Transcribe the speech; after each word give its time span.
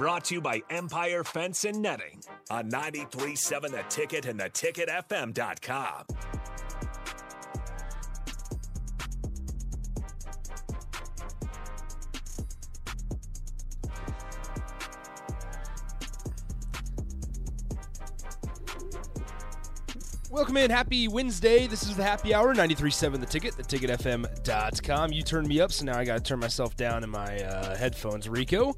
Brought 0.00 0.24
to 0.24 0.34
you 0.36 0.40
by 0.40 0.62
Empire 0.70 1.22
Fence 1.22 1.66
and 1.66 1.82
Netting 1.82 2.22
on 2.48 2.70
93.7 2.70 3.70
The 3.70 3.84
Ticket 3.90 4.24
and 4.24 4.40
theticketfm.com. 4.40 6.04
Welcome 20.30 20.56
in. 20.56 20.70
Happy 20.70 21.08
Wednesday. 21.08 21.66
This 21.66 21.82
is 21.82 21.94
the 21.94 22.02
happy 22.02 22.32
hour, 22.32 22.54
93.7 22.54 23.20
The 23.20 23.26
Ticket, 23.26 23.52
theticketfm.com. 23.52 25.12
You 25.12 25.22
turned 25.22 25.46
me 25.46 25.60
up, 25.60 25.70
so 25.70 25.84
now 25.84 25.98
I 25.98 26.06
got 26.06 26.16
to 26.16 26.22
turn 26.22 26.38
myself 26.38 26.74
down 26.74 27.04
in 27.04 27.10
my 27.10 27.42
uh, 27.42 27.76
headphones. 27.76 28.30
Rico. 28.30 28.74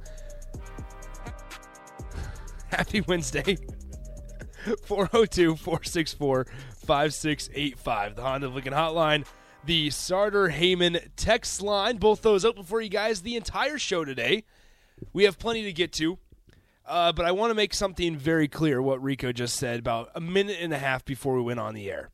Happy 2.72 3.02
Wednesday. 3.02 3.58
402 4.84 5.56
464 5.56 6.46
5685. 6.86 8.16
The 8.16 8.22
Honda 8.22 8.48
Lincoln 8.48 8.72
Hotline. 8.72 9.26
The 9.64 9.90
Sartor 9.90 10.48
Hamann 10.48 10.98
text 11.14 11.60
line. 11.60 11.98
Both 11.98 12.23
those 12.23 12.46
open 12.46 12.64
for 12.64 12.80
you 12.80 12.88
guys 12.88 13.20
the 13.20 13.37
entire 13.37 13.79
show 13.79 14.06
today. 14.06 14.45
We 15.12 15.24
have 15.24 15.38
plenty 15.38 15.64
to 15.64 15.73
get 15.73 15.92
to. 15.95 16.18
Uh, 16.87 17.12
but 17.12 17.26
I 17.26 17.32
want 17.32 17.51
to 17.51 17.54
make 17.54 17.74
something 17.74 18.16
very 18.16 18.48
clear 18.48 18.80
what 18.80 19.02
Rico 19.02 19.32
just 19.32 19.57
said 19.57 19.79
about 19.79 20.10
a 20.14 20.20
minute 20.20 20.57
and 20.59 20.73
a 20.73 20.79
half 20.79 21.04
before 21.04 21.36
we 21.36 21.42
went 21.42 21.60
on 21.60 21.74
the 21.74 21.90
air. 21.90 22.10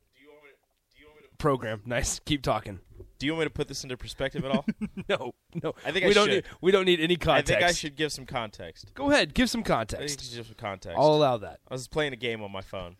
Program. 1.39 1.81
Nice. 1.85 2.19
Keep 2.19 2.43
talking. 2.43 2.79
Do 3.17 3.25
you 3.25 3.33
want 3.33 3.39
me 3.41 3.45
to 3.47 3.49
put 3.49 3.67
this 3.67 3.83
into 3.83 3.97
perspective 3.97 4.45
at 4.45 4.51
all? 4.51 4.65
No, 5.09 5.31
no. 5.63 5.73
I 5.85 5.91
think 5.91 6.05
we 6.05 6.11
I 6.11 6.13
don't 6.13 6.27
should. 6.27 6.33
need 6.35 6.43
we 6.61 6.71
don't 6.71 6.85
need 6.85 6.99
any 6.99 7.15
context. 7.15 7.51
I 7.51 7.55
think 7.55 7.69
I 7.69 7.71
should 7.73 7.95
give 7.95 8.11
some 8.11 8.25
context. 8.27 8.93
Go 8.93 9.09
ahead, 9.09 9.33
give 9.33 9.49
some 9.49 9.59
I 9.61 9.63
think 9.63 9.67
context. 9.67 10.35
give 10.35 10.45
some 10.45 10.55
context. 10.55 10.97
I'll 10.99 11.13
allow 11.15 11.37
that. 11.37 11.59
I 11.67 11.73
was 11.73 11.87
playing 11.87 12.13
a 12.13 12.17
game 12.17 12.43
on 12.43 12.51
my 12.51 12.61
phone, 12.61 12.97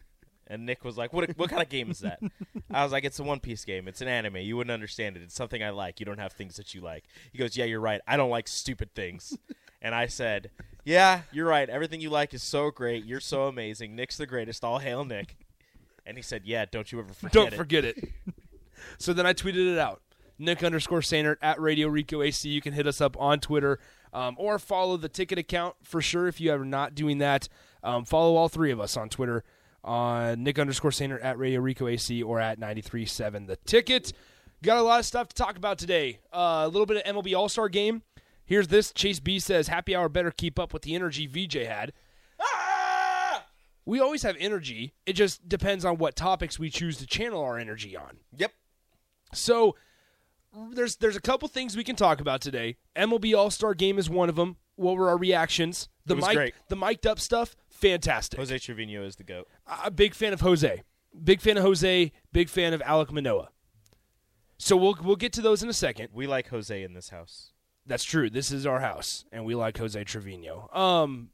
and 0.48 0.66
Nick 0.66 0.84
was 0.84 0.98
like, 0.98 1.14
"What? 1.14 1.30
What 1.38 1.50
kind 1.52 1.62
of 1.62 1.70
game 1.70 1.92
is 1.92 2.00
that?" 2.00 2.20
I 2.72 2.84
was 2.84 2.92
like, 2.92 3.04
"It's 3.04 3.20
a 3.20 3.24
One 3.24 3.40
Piece 3.40 3.64
game. 3.64 3.88
It's 3.88 4.02
an 4.02 4.08
anime. 4.08 4.38
You 4.38 4.58
wouldn't 4.58 4.74
understand 4.74 5.16
it. 5.18 5.22
It's 5.24 5.36
something 5.36 5.62
I 5.64 5.70
like. 5.70 6.00
You 6.00 6.06
don't 6.08 6.18
have 6.20 6.34
things 6.34 6.56
that 6.56 6.74
you 6.74 6.82
like." 6.82 7.04
He 7.32 7.38
goes, 7.38 7.56
"Yeah, 7.56 7.66
you're 7.66 7.80
right. 7.80 8.02
I 8.08 8.18
don't 8.18 8.32
like 8.32 8.48
stupid 8.48 8.96
things." 8.96 9.38
and 9.82 9.94
I 9.94 10.08
said, 10.08 10.50
"Yeah, 10.84 11.22
you're 11.32 11.48
right. 11.48 11.70
Everything 11.70 12.02
you 12.02 12.10
like 12.10 12.34
is 12.34 12.42
so 12.44 12.72
great. 12.72 13.06
You're 13.06 13.20
so 13.20 13.44
amazing. 13.44 13.96
Nick's 13.96 14.18
the 14.18 14.26
greatest. 14.26 14.64
All 14.64 14.80
hail 14.80 15.06
Nick." 15.06 15.38
And 16.10 16.18
he 16.18 16.22
said, 16.22 16.42
"Yeah, 16.44 16.66
don't 16.70 16.92
you 16.92 17.00
ever 17.00 17.14
forget 17.14 17.32
it. 17.32 17.34
Don't 17.34 17.54
it." 17.54 17.58
forget 17.58 17.86
it. 17.86 18.10
so 18.98 19.14
then 19.14 19.26
I 19.26 19.34
tweeted 19.34 19.72
it 19.72 19.78
out. 19.80 20.02
Nick 20.38 20.64
underscore 20.64 21.02
Sainert 21.02 21.38
at 21.42 21.60
Radio 21.60 21.88
Rico 21.88 22.22
AC. 22.22 22.50
You 22.50 22.62
can 22.62 22.74
hit 22.74 22.88
us 22.88 23.00
up 23.00 23.16
on 23.20 23.40
Twitter 23.40 23.80
um, 24.14 24.36
or 24.40 24.58
follow 24.58 24.98
the 24.98 25.10
ticket 25.10 25.38
account 25.38 25.76
for 25.84 26.02
sure 26.02 26.28
if 26.28 26.42
you 26.42 26.52
are 26.52 26.66
not 26.66 26.96
doing 26.96 27.20
that. 27.20 27.48
Um, 27.84 28.06
follow 28.06 28.36
all 28.36 28.50
three 28.50 28.72
of 28.72 28.80
us 28.80 28.98
on 28.98 29.10
Twitter 29.10 29.44
on 29.84 30.44
Nick 30.44 30.60
underscore 30.60 30.92
Sainert 30.92 31.24
at 31.24 31.38
Radio 31.38 31.60
Rico 31.60 31.88
AC 31.88 32.24
or 32.24 32.40
at 32.40 32.60
93.7 32.60 33.48
The 33.48 33.56
Ticket. 33.58 34.14
Got 34.62 34.78
a 34.78 34.82
lot 34.82 35.00
of 35.00 35.06
stuff 35.06 35.30
to 35.30 35.36
talk 35.36 35.56
about 35.56 35.78
today. 35.78 36.20
Uh, 36.34 36.64
a 36.66 36.68
little 36.68 36.86
bit 36.86 37.06
of 37.06 37.16
MLB 37.16 37.38
All 37.38 37.48
Star 37.48 37.70
game. 37.70 38.02
Here's 38.46 38.68
this 38.68 38.92
Chase 38.92 39.20
B 39.20 39.40
says, 39.40 39.68
Happy 39.68 39.96
hour 39.96 40.10
better 40.10 40.32
keep 40.32 40.58
up 40.58 40.74
with 40.74 40.82
the 40.82 40.96
energy 40.96 41.28
VJ 41.28 41.68
had. 41.68 41.94
We 43.86 44.00
always 44.00 44.24
have 44.24 44.36
energy. 44.40 44.94
It 45.06 45.14
just 45.14 45.48
depends 45.48 45.86
on 45.86 45.98
what 45.98 46.16
topics 46.16 46.60
we 46.60 46.70
choose 46.70 46.98
to 46.98 47.08
channel 47.08 47.42
our 47.42 47.58
energy 47.58 47.96
on. 47.98 48.18
Yep. 48.38 48.52
So 49.34 49.76
there's 50.72 50.98
there's 50.98 51.16
a 51.16 51.22
couple 51.22 51.48
things 51.48 51.76
we 51.76 51.84
can 51.84 51.96
talk 51.96 52.22
about 52.22 52.42
today. 52.42 52.78
MLB 52.96 53.36
All 53.38 53.50
Star 53.52 53.74
Game 53.74 53.98
is 53.98 54.10
one 54.10 54.30
of 54.30 54.36
them. 54.36 54.58
What 54.76 54.96
were 54.96 55.10
our 55.10 55.18
reactions? 55.18 55.90
The 56.06 56.16
mic, 56.16 56.36
great. 56.36 56.54
the 56.70 56.76
mic'd 56.76 57.06
up 57.06 57.20
stuff, 57.20 57.56
fantastic. 57.70 58.40
Jose 58.40 58.58
Trevino 58.60 59.04
is 59.04 59.18
the 59.18 59.24
goat. 59.24 59.48
A 59.84 59.92
big 59.92 60.14
fan 60.16 60.34
of 60.34 60.42
Jose. 60.42 60.84
Big 61.24 61.42
fan 61.42 61.58
of 61.58 61.64
Jose. 61.64 62.12
Big 62.32 62.50
fan 62.50 62.74
of 62.74 62.82
Alek 62.82 63.12
Manoah. 63.12 63.50
So 64.58 64.76
we'll 64.76 64.98
we'll 65.04 65.16
get 65.16 65.34
to 65.34 65.42
those 65.42 65.64
in 65.64 65.70
a 65.70 65.74
second. 65.74 66.10
We 66.14 66.28
like 66.28 66.50
Jose 66.50 66.84
in 66.84 66.94
this 66.94 67.10
house. 67.10 67.54
That's 67.86 68.04
true. 68.04 68.30
This 68.30 68.52
is 68.52 68.66
our 68.66 68.80
house, 68.82 69.26
and 69.32 69.46
we 69.46 69.56
like 69.56 69.78
Jose 69.78 70.04
Trevino. 70.04 70.70
Um, 70.74 71.30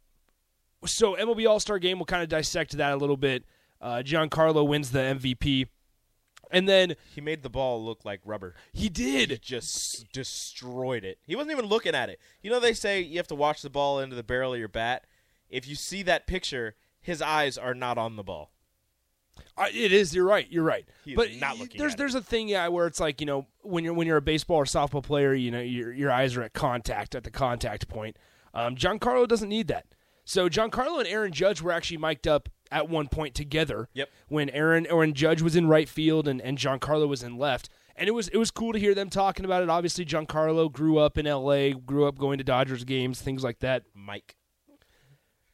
so 0.85 1.15
MLB 1.15 1.47
All 1.47 1.59
Star 1.59 1.79
Game, 1.79 1.97
we'll 1.99 2.05
kind 2.05 2.23
of 2.23 2.29
dissect 2.29 2.71
that 2.77 2.93
a 2.93 2.97
little 2.97 3.17
bit. 3.17 3.43
Uh, 3.81 4.01
Giancarlo 4.03 4.67
wins 4.67 4.91
the 4.91 4.99
MVP, 4.99 5.67
and 6.51 6.67
then 6.67 6.95
He 7.13 7.21
made 7.21 7.43
the 7.43 7.49
ball 7.49 7.83
look 7.83 8.05
like 8.05 8.21
rubber. 8.25 8.55
he 8.73 8.89
did. 8.89 9.29
He 9.31 9.37
just 9.37 10.11
destroyed 10.13 11.03
it. 11.03 11.19
He 11.27 11.35
wasn't 11.35 11.51
even 11.51 11.65
looking 11.65 11.93
at 11.95 12.09
it. 12.09 12.19
You 12.41 12.49
know 12.51 12.59
they 12.59 12.73
say 12.73 13.01
you 13.01 13.17
have 13.17 13.27
to 13.27 13.35
watch 13.35 13.61
the 13.61 13.69
ball 13.69 13.99
into 13.99 14.15
the 14.15 14.23
barrel 14.23 14.53
of 14.53 14.59
your 14.59 14.67
bat. 14.69 15.05
If 15.49 15.67
you 15.67 15.75
see 15.75 16.01
that 16.03 16.25
picture, 16.25 16.75
his 17.01 17.21
eyes 17.21 17.57
are 17.57 17.73
not 17.75 17.97
on 17.97 18.15
the 18.15 18.23
ball. 18.23 18.51
Uh, 19.57 19.67
it 19.73 19.91
is. 19.91 20.15
You're 20.15 20.25
right. 20.25 20.49
You're 20.49 20.63
right. 20.63 20.85
He 21.03 21.13
but 21.13 21.29
not 21.35 21.59
looking 21.59 21.77
there's 21.77 21.91
at 21.93 21.95
it. 21.95 21.97
there's 21.99 22.15
a 22.15 22.21
thing 22.21 22.47
yeah 22.47 22.67
where 22.69 22.87
it's 22.87 22.99
like 23.01 23.19
you 23.19 23.27
know 23.27 23.45
when 23.61 23.83
you're 23.83 23.93
when 23.93 24.07
you're 24.07 24.17
a 24.17 24.21
baseball 24.21 24.57
or 24.57 24.65
softball 24.65 25.03
player 25.03 25.33
you 25.33 25.51
know 25.51 25.59
your 25.59 25.91
your 25.91 26.11
eyes 26.11 26.35
are 26.37 26.41
at 26.43 26.53
contact 26.53 27.13
at 27.15 27.23
the 27.25 27.31
contact 27.31 27.87
point. 27.89 28.17
Um, 28.53 28.75
Giancarlo 28.75 29.27
doesn't 29.27 29.49
need 29.49 29.67
that. 29.67 29.85
So 30.25 30.49
Giancarlo 30.49 30.99
and 30.99 31.07
Aaron 31.07 31.31
Judge 31.31 31.61
were 31.61 31.71
actually 31.71 31.97
mic'd 31.97 32.27
up 32.27 32.49
at 32.71 32.89
one 32.89 33.07
point 33.07 33.35
together. 33.35 33.87
Yep. 33.93 34.09
When 34.27 34.49
Aaron 34.49 34.87
or 34.89 34.97
when 34.97 35.13
Judge 35.13 35.41
was 35.41 35.55
in 35.55 35.67
right 35.67 35.87
field 35.87 36.27
and 36.27 36.41
and 36.41 36.57
Giancarlo 36.57 37.07
was 37.07 37.23
in 37.23 37.37
left. 37.37 37.69
And 37.95 38.09
it 38.09 38.11
was 38.11 38.27
it 38.29 38.37
was 38.37 38.51
cool 38.51 38.73
to 38.73 38.79
hear 38.79 38.93
them 38.93 39.09
talking 39.09 39.45
about 39.45 39.63
it. 39.63 39.69
Obviously, 39.69 40.03
Giancarlo 40.03 40.71
grew 40.71 40.97
up 40.97 41.17
in 41.17 41.25
L.A., 41.25 41.73
grew 41.73 42.05
up 42.05 42.17
going 42.17 42.39
to 42.39 42.43
Dodgers 42.43 42.83
games, 42.83 43.21
things 43.21 43.43
like 43.43 43.59
that. 43.59 43.83
Mike. 43.93 44.35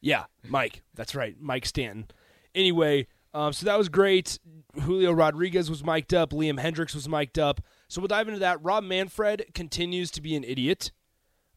Yeah, 0.00 0.24
Mike. 0.48 0.82
That's 0.94 1.14
right, 1.14 1.36
Mike 1.38 1.64
Stanton. 1.64 2.06
Anyway, 2.54 3.06
um, 3.32 3.52
so 3.52 3.64
that 3.66 3.78
was 3.78 3.88
great. 3.88 4.40
Julio 4.82 5.12
Rodriguez 5.12 5.70
was 5.70 5.84
mic'd 5.84 6.12
up. 6.14 6.30
Liam 6.30 6.60
Hendriks 6.60 6.94
was 6.94 7.08
mic'd 7.08 7.38
up. 7.38 7.60
So 7.88 8.00
we'll 8.00 8.08
dive 8.08 8.26
into 8.26 8.40
that. 8.40 8.62
Rob 8.62 8.84
Manfred 8.84 9.52
continues 9.54 10.10
to 10.12 10.20
be 10.20 10.34
an 10.34 10.44
idiot, 10.44 10.90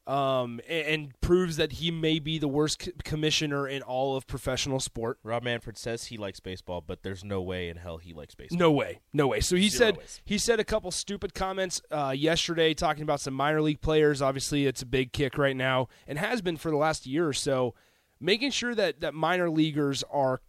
um, 0.08 0.60
and, 0.70 0.88
and 0.88 1.22
proves 1.22 1.58
that 1.58 1.74
he 1.74 1.90
may 1.90 2.20
be 2.20 2.38
the 2.38 2.48
worst 2.48 2.84
c- 2.84 2.92
commissioner 3.04 3.68
in 3.68 3.82
all 3.82 4.16
of 4.16 4.28
professional 4.28 4.80
sport. 4.80 5.18
Rob 5.24 5.44
Manfred 5.44 5.78
says 5.78 6.06
he 6.06 6.18
likes 6.18 6.40
baseball, 6.40 6.82
but 6.86 7.02
there's 7.04 7.24
no 7.24 7.42
way 7.42 7.70
in 7.70 7.78
hell 7.78 7.98
he 7.98 8.14
likes 8.14 8.36
baseball. 8.36 8.60
No 8.60 8.72
way, 8.72 9.00
no 9.14 9.28
way. 9.28 9.40
So 9.40 9.56
he 9.56 9.70
Zero 9.70 9.80
said 9.80 9.98
ways. 9.98 10.22
he 10.26 10.38
said 10.38 10.60
a 10.60 10.64
couple 10.64 10.92
stupid 10.92 11.34
comments 11.34 11.82
uh, 11.92 12.14
yesterday, 12.16 12.74
talking 12.74 13.04
about 13.04 13.20
some 13.20 13.34
minor 13.34 13.62
league 13.62 13.82
players. 13.82 14.22
Obviously, 14.22 14.68
it's 14.68 14.82
a 14.82 14.86
big 14.86 15.12
kick 15.12 15.38
right 15.38 15.56
now, 15.56 15.88
and 16.08 16.20
has 16.20 16.42
been 16.42 16.58
for 16.58 16.70
the 16.70 16.78
last 16.78 17.06
year 17.08 17.28
or 17.28 17.34
so. 17.34 17.74
Making 18.20 18.52
sure 18.52 18.74
that 18.76 19.02
that 19.02 19.14
minor 19.14 19.50
leaguers 19.50 20.04
are 20.12 20.42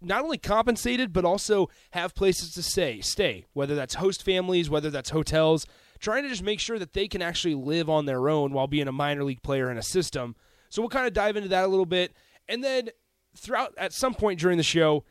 not 0.00 0.22
only 0.22 0.38
compensated 0.38 1.12
but 1.12 1.24
also 1.24 1.68
have 1.92 2.14
places 2.14 2.52
to 2.54 2.62
stay, 2.62 3.00
stay. 3.00 3.46
Whether 3.52 3.74
that's 3.74 3.94
host 3.94 4.22
families, 4.22 4.68
whether 4.68 4.90
that's 4.90 5.10
hotels, 5.10 5.66
trying 5.98 6.22
to 6.22 6.28
just 6.28 6.42
make 6.42 6.60
sure 6.60 6.78
that 6.78 6.92
they 6.92 7.08
can 7.08 7.22
actually 7.22 7.54
live 7.54 7.88
on 7.88 8.06
their 8.06 8.28
own 8.28 8.52
while 8.52 8.66
being 8.66 8.88
a 8.88 8.92
minor 8.92 9.24
league 9.24 9.42
player 9.42 9.70
in 9.70 9.78
a 9.78 9.82
system. 9.82 10.36
So 10.68 10.82
we'll 10.82 10.88
kind 10.88 11.06
of 11.06 11.12
dive 11.12 11.36
into 11.36 11.48
that 11.50 11.64
a 11.64 11.68
little 11.68 11.86
bit, 11.86 12.12
and 12.48 12.62
then 12.62 12.90
throughout 13.36 13.74
at 13.76 13.92
some 13.92 14.14
point 14.14 14.40
during 14.40 14.56
the 14.56 14.64
show. 14.64 15.04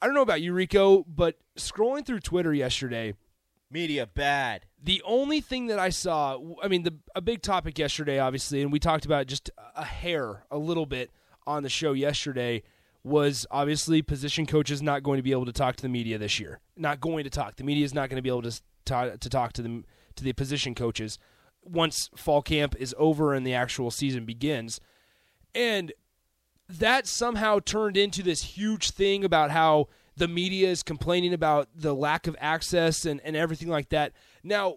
I 0.00 0.06
don't 0.06 0.14
know 0.14 0.22
about 0.22 0.40
you, 0.40 0.52
Rico, 0.52 1.04
but 1.08 1.38
scrolling 1.56 2.06
through 2.06 2.20
Twitter 2.20 2.54
yesterday, 2.54 3.14
Media 3.70 4.06
bad. 4.06 4.64
the 4.82 5.02
only 5.04 5.40
thing 5.40 5.66
that 5.66 5.78
I 5.78 5.90
saw, 5.90 6.38
I 6.62 6.68
mean, 6.68 6.84
the 6.84 6.94
a 7.14 7.20
big 7.20 7.42
topic 7.42 7.78
yesterday, 7.78 8.18
obviously, 8.18 8.62
and 8.62 8.72
we 8.72 8.78
talked 8.78 9.04
about 9.04 9.26
just 9.26 9.50
a 9.76 9.84
hair, 9.84 10.44
a 10.50 10.58
little 10.58 10.86
bit 10.86 11.10
on 11.46 11.62
the 11.62 11.68
show 11.68 11.92
yesterday, 11.92 12.62
was 13.04 13.46
obviously 13.50 14.02
position 14.02 14.46
coaches 14.46 14.80
not 14.80 15.02
going 15.02 15.18
to 15.18 15.22
be 15.22 15.32
able 15.32 15.46
to 15.46 15.52
talk 15.52 15.76
to 15.76 15.82
the 15.82 15.88
media 15.88 16.16
this 16.16 16.40
year. 16.40 16.60
Not 16.76 17.00
going 17.00 17.24
to 17.24 17.30
talk. 17.30 17.56
The 17.56 17.64
media 17.64 17.84
is 17.84 17.92
not 17.92 18.08
going 18.08 18.16
to 18.16 18.22
be 18.22 18.28
able 18.28 18.42
to 18.42 18.60
to, 18.86 19.16
to 19.18 19.28
talk 19.28 19.52
to 19.54 19.62
them 19.62 19.84
to 20.16 20.24
the 20.24 20.32
position 20.32 20.74
coaches 20.74 21.18
once 21.64 22.10
fall 22.16 22.42
camp 22.42 22.74
is 22.78 22.94
over 22.98 23.34
and 23.34 23.46
the 23.46 23.54
actual 23.54 23.90
season 23.90 24.24
begins. 24.24 24.80
And 25.54 25.92
that 26.68 27.06
somehow 27.06 27.60
turned 27.60 27.96
into 27.96 28.22
this 28.22 28.42
huge 28.42 28.90
thing 28.90 29.24
about 29.24 29.50
how 29.50 29.88
the 30.16 30.28
media 30.28 30.68
is 30.68 30.82
complaining 30.82 31.32
about 31.32 31.68
the 31.74 31.94
lack 31.94 32.26
of 32.26 32.36
access 32.40 33.04
and, 33.04 33.20
and 33.22 33.36
everything 33.36 33.68
like 33.68 33.88
that. 33.90 34.12
Now, 34.42 34.76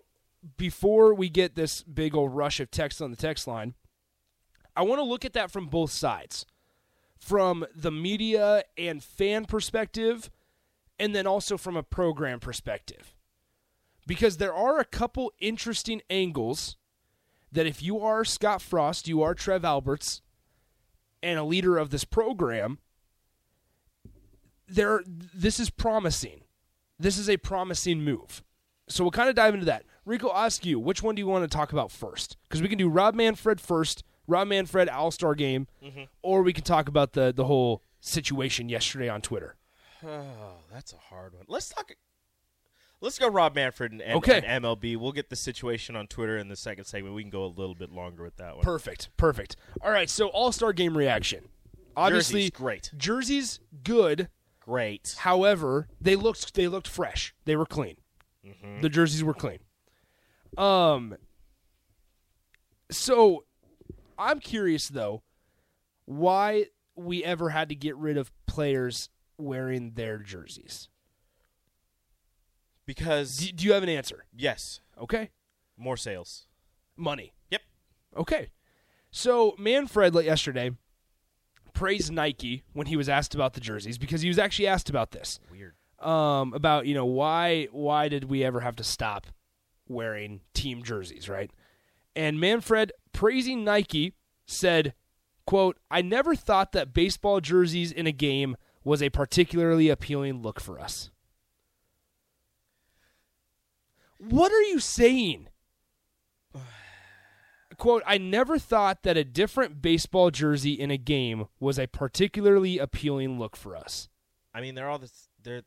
before 0.57 1.13
we 1.13 1.30
get 1.30 1.56
this 1.56 1.83
big 1.83 2.15
old 2.15 2.36
rush 2.36 2.59
of 2.59 2.71
text 2.71 3.01
on 3.01 3.12
the 3.12 3.18
text 3.18 3.47
line, 3.47 3.74
I 4.75 4.83
want 4.83 5.00
to 5.00 5.04
look 5.04 5.25
at 5.25 5.33
that 5.33 5.51
from 5.51 5.68
both 5.68 5.92
sides. 5.92 6.45
From 7.19 7.65
the 7.75 7.92
media 7.92 8.63
and 8.77 9.04
fan 9.04 9.45
perspective, 9.45 10.31
and 10.97 11.13
then 11.13 11.27
also 11.27 11.57
from 11.57 11.75
a 11.75 11.83
program 11.83 12.39
perspective. 12.39 13.13
Because 14.07 14.38
there 14.38 14.53
are 14.53 14.80
a 14.80 14.86
couple 14.86 15.31
interesting 15.39 16.01
angles 16.09 16.75
that 17.51 17.68
if 17.68 17.81
you 17.81 18.00
are 18.00 18.25
Scott 18.25 18.62
Frost, 18.62 19.07
you 19.07 19.21
are 19.21 19.33
Trev 19.33 19.63
Alberts, 19.65 20.21
and 21.21 21.38
a 21.38 21.44
leader 21.44 21.77
of 21.77 21.89
this 21.92 22.03
program, 22.03 22.80
there 24.68 25.03
this 25.06 25.59
is 25.59 25.69
promising. 25.69 26.42
This 26.98 27.18
is 27.18 27.30
a 27.30 27.38
promising 27.38 28.03
move. 28.03 28.44
So 28.88 29.03
we'll 29.03 29.12
kind 29.12 29.30
of 29.30 29.36
dive 29.36 29.53
into 29.53 29.65
that. 29.65 29.86
Rico, 30.06 30.30
I'll 30.30 30.45
ask 30.45 30.65
you, 30.65 30.80
which 30.80 31.04
one 31.04 31.15
do 31.15 31.19
you 31.19 31.27
want 31.27 31.50
to 31.50 31.56
talk 31.56 31.71
about 31.71 31.92
first? 31.92 32.38
Because 32.44 32.62
we 32.62 32.68
can 32.68 32.77
do 32.77 32.89
Rob 32.89 33.15
Manfred 33.15 33.62
first, 33.62 34.04
Rob 34.27 34.47
Manfred 34.47 34.89
All 34.89 35.12
Star 35.12 35.36
game, 35.36 35.68
mm-hmm. 35.83 36.04
or 36.21 36.42
we 36.42 36.54
can 36.54 36.63
talk 36.63 36.88
about 36.88 37.13
the 37.13 37.31
the 37.31 37.45
whole 37.45 37.83
situation 38.00 38.69
yesterday 38.69 39.09
on 39.09 39.21
Twitter. 39.21 39.56
Oh, 40.04 40.63
that's 40.74 40.94
a 40.94 40.97
hard 40.97 41.36
one. 41.36 41.45
Let's 41.47 41.69
talk. 41.69 41.92
Let's 43.01 43.18
go 43.18 43.27
Rob 43.27 43.56
Manfred 43.56 43.92
and, 43.92 44.01
and, 44.01 44.13
Okay. 44.18 44.42
and 44.45 44.63
MLB. 44.63 44.95
We'll 44.95 45.12
get 45.12 45.30
the 45.30 45.36
situation 45.36 45.95
on 45.95 46.06
Twitter 46.07 46.38
in 46.38 46.50
the 46.50 46.56
second 46.56 46.86
segment. 46.86 47.15
We 47.15 47.24
can 47.24 47.31
go 47.31 47.44
a 47.44 47.48
little 47.48 47.74
bit 47.74 47.92
longer 47.92 48.24
with 48.24 48.38
that 48.38 48.56
one. 48.56 48.63
Perfect, 48.63 49.09
perfect. 49.18 49.56
All 49.81 49.92
right, 49.92 50.09
so 50.09 50.27
All 50.27 50.51
Star 50.51 50.71
game 50.71 50.95
reaction. 50.95 51.50
Obviously, 51.98 52.42
Jerseys, 52.42 52.51
great. 52.51 52.92
Jerseys 52.95 53.59
good. 53.83 54.30
Great. 54.59 55.15
However, 55.19 55.88
they 56.00 56.15
looked 56.15 56.53
they 56.53 56.68
looked 56.68 56.88
fresh. 56.88 57.33
They 57.45 57.56
were 57.56 57.65
clean. 57.65 57.98
Mm-hmm. 58.45 58.81
The 58.81 58.89
jerseys 58.89 59.24
were 59.24 59.33
clean. 59.33 59.59
Um. 60.57 61.15
So, 62.92 63.45
I'm 64.18 64.39
curious 64.39 64.89
though, 64.89 65.24
why 66.06 66.65
we 66.95 67.24
ever 67.24 67.50
had 67.50 67.69
to 67.69 67.75
get 67.75 67.95
rid 67.95 68.18
of 68.18 68.31
players 68.45 69.09
wearing 69.38 69.94
their 69.95 70.18
jerseys. 70.19 70.89
Because 72.96 73.38
Do, 73.38 73.52
do 73.54 73.66
you 73.66 73.72
have 73.74 73.84
an 73.84 73.90
answer? 73.90 74.26
yes, 74.36 74.82
Okay, 75.02 75.30
more 75.78 75.96
sales. 75.96 76.46
money. 76.98 77.34
Yep. 77.50 77.62
Okay. 78.18 78.50
So 79.12 79.56
Manfred 79.58 80.14
like, 80.14 80.26
yesterday 80.26 80.72
praised 81.74 82.12
Nike 82.12 82.64
when 82.74 82.88
he 82.88 82.98
was 82.98 83.08
asked 83.08 83.34
about 83.34 83.54
the 83.54 83.62
jerseys 83.62 83.98
because 83.98 84.22
he 84.22 84.28
was 84.28 84.38
actually 84.38 84.68
asked 84.68 84.90
about 84.90 85.12
this. 85.12 85.40
Weird. 85.50 85.76
Um, 86.00 86.54
about 86.54 86.86
you 86.86 86.94
know 86.94 87.06
why 87.06 87.68
why 87.72 88.10
did 88.10 88.26
we 88.26 88.44
ever 88.44 88.60
have 88.60 88.76
to 88.76 88.84
stop 88.84 89.28
wearing 89.88 90.42
team 90.54 90.84
jerseys, 90.84 91.30
right? 91.30 91.50
And 92.14 92.40
Manfred 92.42 92.92
praising 93.14 93.64
Nike 93.64 94.14
said, 94.46 94.94
"quote 95.46 95.78
I 95.90 96.02
never 96.02 96.36
thought 96.36 96.74
that 96.74 96.94
baseball 96.94 97.40
jerseys 97.40 97.92
in 97.92 98.06
a 98.06 98.12
game 98.12 98.58
was 98.84 99.02
a 99.02 99.10
particularly 99.10 99.88
appealing 99.90 100.42
look 100.42 100.60
for 100.60 100.78
us." 100.78 101.10
What 104.29 104.51
are 104.51 104.62
you 104.62 104.79
saying? 104.79 105.47
Quote, 107.77 108.03
I 108.06 108.18
never 108.19 108.59
thought 108.59 109.01
that 109.03 109.18
a 109.18 109.23
different 109.23 109.81
baseball 109.81 110.29
jersey 110.29 110.73
in 110.73 110.91
a 110.91 110.97
game 110.97 111.45
was 111.59 111.79
a 111.79 111.88
particularly 111.88 112.77
appealing 112.77 113.39
look 113.39 113.56
for 113.56 113.75
us. 113.75 114.07
I 114.53 114.62
mean, 114.62 114.75
they're 114.75 114.89
all 114.89 115.00
this. 115.00 115.29
They're 115.41 115.63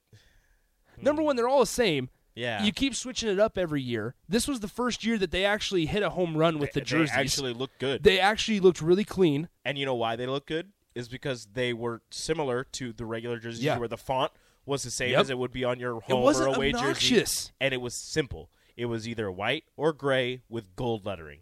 hmm. 0.96 1.02
Number 1.04 1.22
one, 1.22 1.34
they're 1.34 1.48
all 1.48 1.60
the 1.60 1.66
same. 1.66 2.10
yeah. 2.36 2.62
You 2.62 2.70
keep 2.70 2.94
switching 2.94 3.28
it 3.30 3.40
up 3.40 3.58
every 3.58 3.82
year. 3.82 4.14
This 4.28 4.46
was 4.46 4.60
the 4.60 4.68
first 4.68 5.04
year 5.04 5.18
that 5.18 5.32
they 5.32 5.44
actually 5.44 5.86
hit 5.86 6.04
a 6.04 6.10
home 6.10 6.36
run 6.36 6.58
with 6.60 6.72
the 6.72 6.80
They 6.80 6.84
jerseys. 6.86 7.16
actually 7.16 7.52
looked 7.54 7.80
good. 7.80 8.04
they 8.04 8.20
actually 8.20 8.60
looked 8.60 8.80
really 8.80 9.04
clean. 9.04 9.48
and 9.64 9.76
you 9.76 9.84
know 9.86 9.94
why 9.94 10.14
they 10.14 10.26
look 10.26 10.46
good 10.46 10.70
is 10.94 11.08
because 11.08 11.48
they 11.54 11.72
were 11.72 12.02
similar 12.10 12.62
to 12.62 12.92
the 12.92 13.04
regular 13.04 13.38
jerseys, 13.40 13.64
Yeah. 13.64 13.78
where 13.78 13.88
the 13.88 13.96
font 13.96 14.30
was 14.66 14.82
the 14.82 14.90
same 14.90 15.11
Yep. 15.12 15.20
as 15.20 15.31
it 15.31 15.38
would 15.38 15.52
be 15.52 15.64
on 15.64 15.78
your 15.78 16.00
home 16.00 16.25
or 16.25 16.46
away 16.46 16.69
obnoxious. 16.72 17.34
jersey, 17.46 17.52
and 17.61 17.75
it 17.75 17.81
was 17.81 17.94
simple. 17.94 18.50
It 18.76 18.87
was 18.87 19.06
either 19.06 19.31
white 19.31 19.64
or 19.76 19.93
gray 19.93 20.43
with 20.49 20.75
gold 20.76 21.06
lettering. 21.06 21.40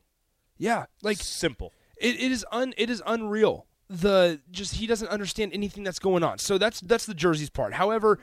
Yeah, 0.58 0.86
like 1.02 1.18
simple. 1.18 1.72
it, 1.96 2.16
it 2.20 2.32
is 2.32 2.44
un 2.52 2.74
it 2.76 2.90
is 2.90 3.02
unreal. 3.06 3.66
The 3.88 4.40
just 4.50 4.76
he 4.76 4.86
doesn't 4.86 5.08
understand 5.08 5.52
anything 5.52 5.82
that's 5.84 5.98
going 5.98 6.22
on. 6.22 6.38
So 6.38 6.58
that's 6.58 6.80
that's 6.80 7.06
the 7.06 7.14
jerseys 7.14 7.50
part. 7.50 7.74
However, 7.74 8.18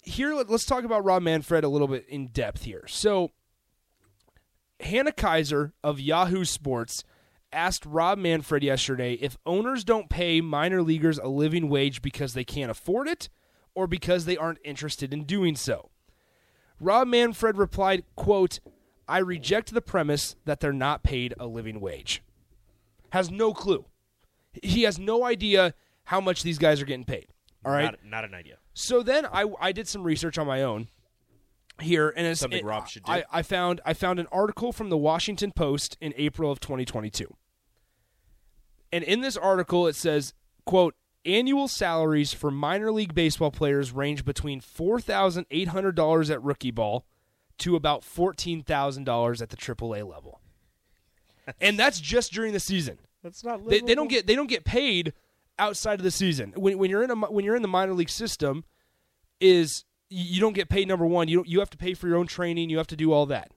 here 0.00 0.34
let, 0.34 0.50
us 0.50 0.64
talk 0.64 0.84
about 0.84 1.04
Rob 1.04 1.22
Manfred 1.22 1.64
a 1.64 1.68
little 1.68 1.88
bit 1.88 2.06
in 2.08 2.28
depth 2.28 2.64
here. 2.64 2.84
So 2.88 3.30
Hannah 4.80 5.12
Keyser 5.12 5.72
of 5.82 6.00
Yahoo 6.00 6.44
Sports 6.44 7.04
asked 7.52 7.84
Rob 7.86 8.18
Manfred 8.18 8.62
yesterday 8.62 9.14
if 9.14 9.36
owners 9.46 9.84
don't 9.84 10.08
pay 10.08 10.40
minor 10.40 10.82
leaguers 10.82 11.18
a 11.18 11.28
living 11.28 11.68
wage 11.68 12.02
because 12.02 12.34
they 12.34 12.44
can't 12.44 12.70
afford 12.70 13.08
it 13.08 13.28
or 13.74 13.86
because 13.86 14.24
they 14.24 14.36
aren't 14.36 14.58
interested 14.64 15.12
in 15.12 15.24
doing 15.24 15.56
so. 15.56 15.90
Rob 16.80 17.08
Manfred 17.08 17.56
replied, 17.56 18.04
quote, 18.16 18.60
I 19.08 19.18
reject 19.18 19.72
the 19.72 19.80
premise 19.80 20.36
that 20.44 20.60
they're 20.60 20.72
not 20.72 21.02
paid 21.02 21.34
a 21.38 21.46
living 21.46 21.80
wage. 21.80 22.22
Has 23.10 23.30
no 23.30 23.52
clue. 23.52 23.84
He 24.62 24.82
has 24.82 24.98
no 24.98 25.24
idea 25.24 25.74
how 26.04 26.20
much 26.20 26.42
these 26.42 26.58
guys 26.58 26.80
are 26.80 26.84
getting 26.84 27.04
paid. 27.04 27.28
All 27.64 27.72
right. 27.72 27.84
Not, 27.84 27.98
not 28.04 28.24
an 28.24 28.34
idea. 28.34 28.56
So 28.74 29.02
then 29.02 29.26
I, 29.26 29.46
I 29.60 29.72
did 29.72 29.86
some 29.86 30.02
research 30.02 30.38
on 30.38 30.46
my 30.46 30.62
own 30.62 30.88
here, 31.80 32.12
and 32.16 32.26
it's 32.26 32.40
Something 32.40 32.60
it- 32.60 32.64
Rob 32.64 32.88
should 32.88 33.04
do. 33.04 33.12
I, 33.12 33.24
I 33.30 33.42
found 33.42 33.80
I 33.84 33.94
found 33.94 34.18
an 34.18 34.26
article 34.32 34.72
from 34.72 34.88
the 34.90 34.96
Washington 34.96 35.52
Post 35.52 35.96
in 36.00 36.12
April 36.16 36.50
of 36.50 36.60
2022, 36.60 37.34
and 38.92 39.04
in 39.04 39.20
this 39.20 39.36
article 39.36 39.86
it 39.86 39.96
says, 39.96 40.34
"quote 40.64 40.94
Annual 41.24 41.68
salaries 41.68 42.32
for 42.32 42.50
minor 42.50 42.90
league 42.90 43.14
baseball 43.14 43.50
players 43.50 43.92
range 43.92 44.24
between 44.24 44.60
four 44.60 45.00
thousand 45.00 45.46
eight 45.50 45.68
hundred 45.68 45.94
dollars 45.94 46.30
at 46.30 46.42
rookie 46.42 46.70
ball 46.70 47.06
to 47.58 47.76
about 47.76 48.02
fourteen 48.02 48.62
thousand 48.62 49.04
dollars 49.04 49.40
at 49.40 49.50
the 49.50 49.56
AAA 49.56 50.08
level, 50.08 50.40
and 51.60 51.78
that's 51.78 52.00
just 52.00 52.32
during 52.32 52.52
the 52.52 52.60
season." 52.60 52.98
That's 53.22 53.44
not. 53.44 53.64
they, 53.68 53.80
they 53.80 53.94
don't 53.94 54.08
get 54.08 54.26
they 54.26 54.34
don't 54.34 54.48
get 54.48 54.64
paid 54.64 55.12
outside 55.58 56.00
of 56.00 56.04
the 56.04 56.10
season. 56.10 56.52
When, 56.56 56.76
when 56.78 56.90
you're 56.90 57.04
in 57.04 57.10
a 57.10 57.14
when 57.14 57.44
you're 57.44 57.56
in 57.56 57.62
the 57.62 57.68
minor 57.68 57.94
league 57.94 58.10
system, 58.10 58.64
is 59.40 59.84
you 60.08 60.40
don't 60.40 60.54
get 60.54 60.68
paid. 60.68 60.88
Number 60.88 61.06
one, 61.06 61.28
you 61.28 61.38
don't, 61.38 61.48
you 61.48 61.60
have 61.60 61.70
to 61.70 61.78
pay 61.78 61.94
for 61.94 62.08
your 62.08 62.16
own 62.16 62.26
training. 62.26 62.68
You 62.68 62.78
have 62.78 62.88
to 62.88 62.96
do 62.96 63.12
all 63.12 63.26
that. 63.26 63.52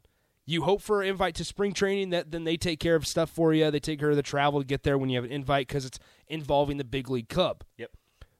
You 0.47 0.61
hope 0.63 0.81
for 0.81 1.01
an 1.01 1.09
invite 1.09 1.35
to 1.35 1.43
spring 1.43 1.73
training. 1.73 2.11
That 2.11 2.31
then 2.31 2.43
they 2.43 2.55
take 2.57 2.79
care 2.79 2.95
of 2.95 3.07
stuff 3.07 3.29
for 3.29 3.53
you. 3.53 3.71
They 3.71 3.79
take 3.79 3.99
care 3.99 4.09
of 4.11 4.15
the 4.15 4.21
travel 4.23 4.59
to 4.61 4.65
get 4.65 4.83
there 4.83 4.97
when 4.97 5.09
you 5.09 5.15
have 5.17 5.25
an 5.25 5.31
invite 5.31 5.67
because 5.67 5.85
it's 5.85 5.97
involving 6.27 6.77
the 6.77 6.83
big 6.83 7.09
league 7.09 7.29
club. 7.29 7.63
Yep. 7.77 7.89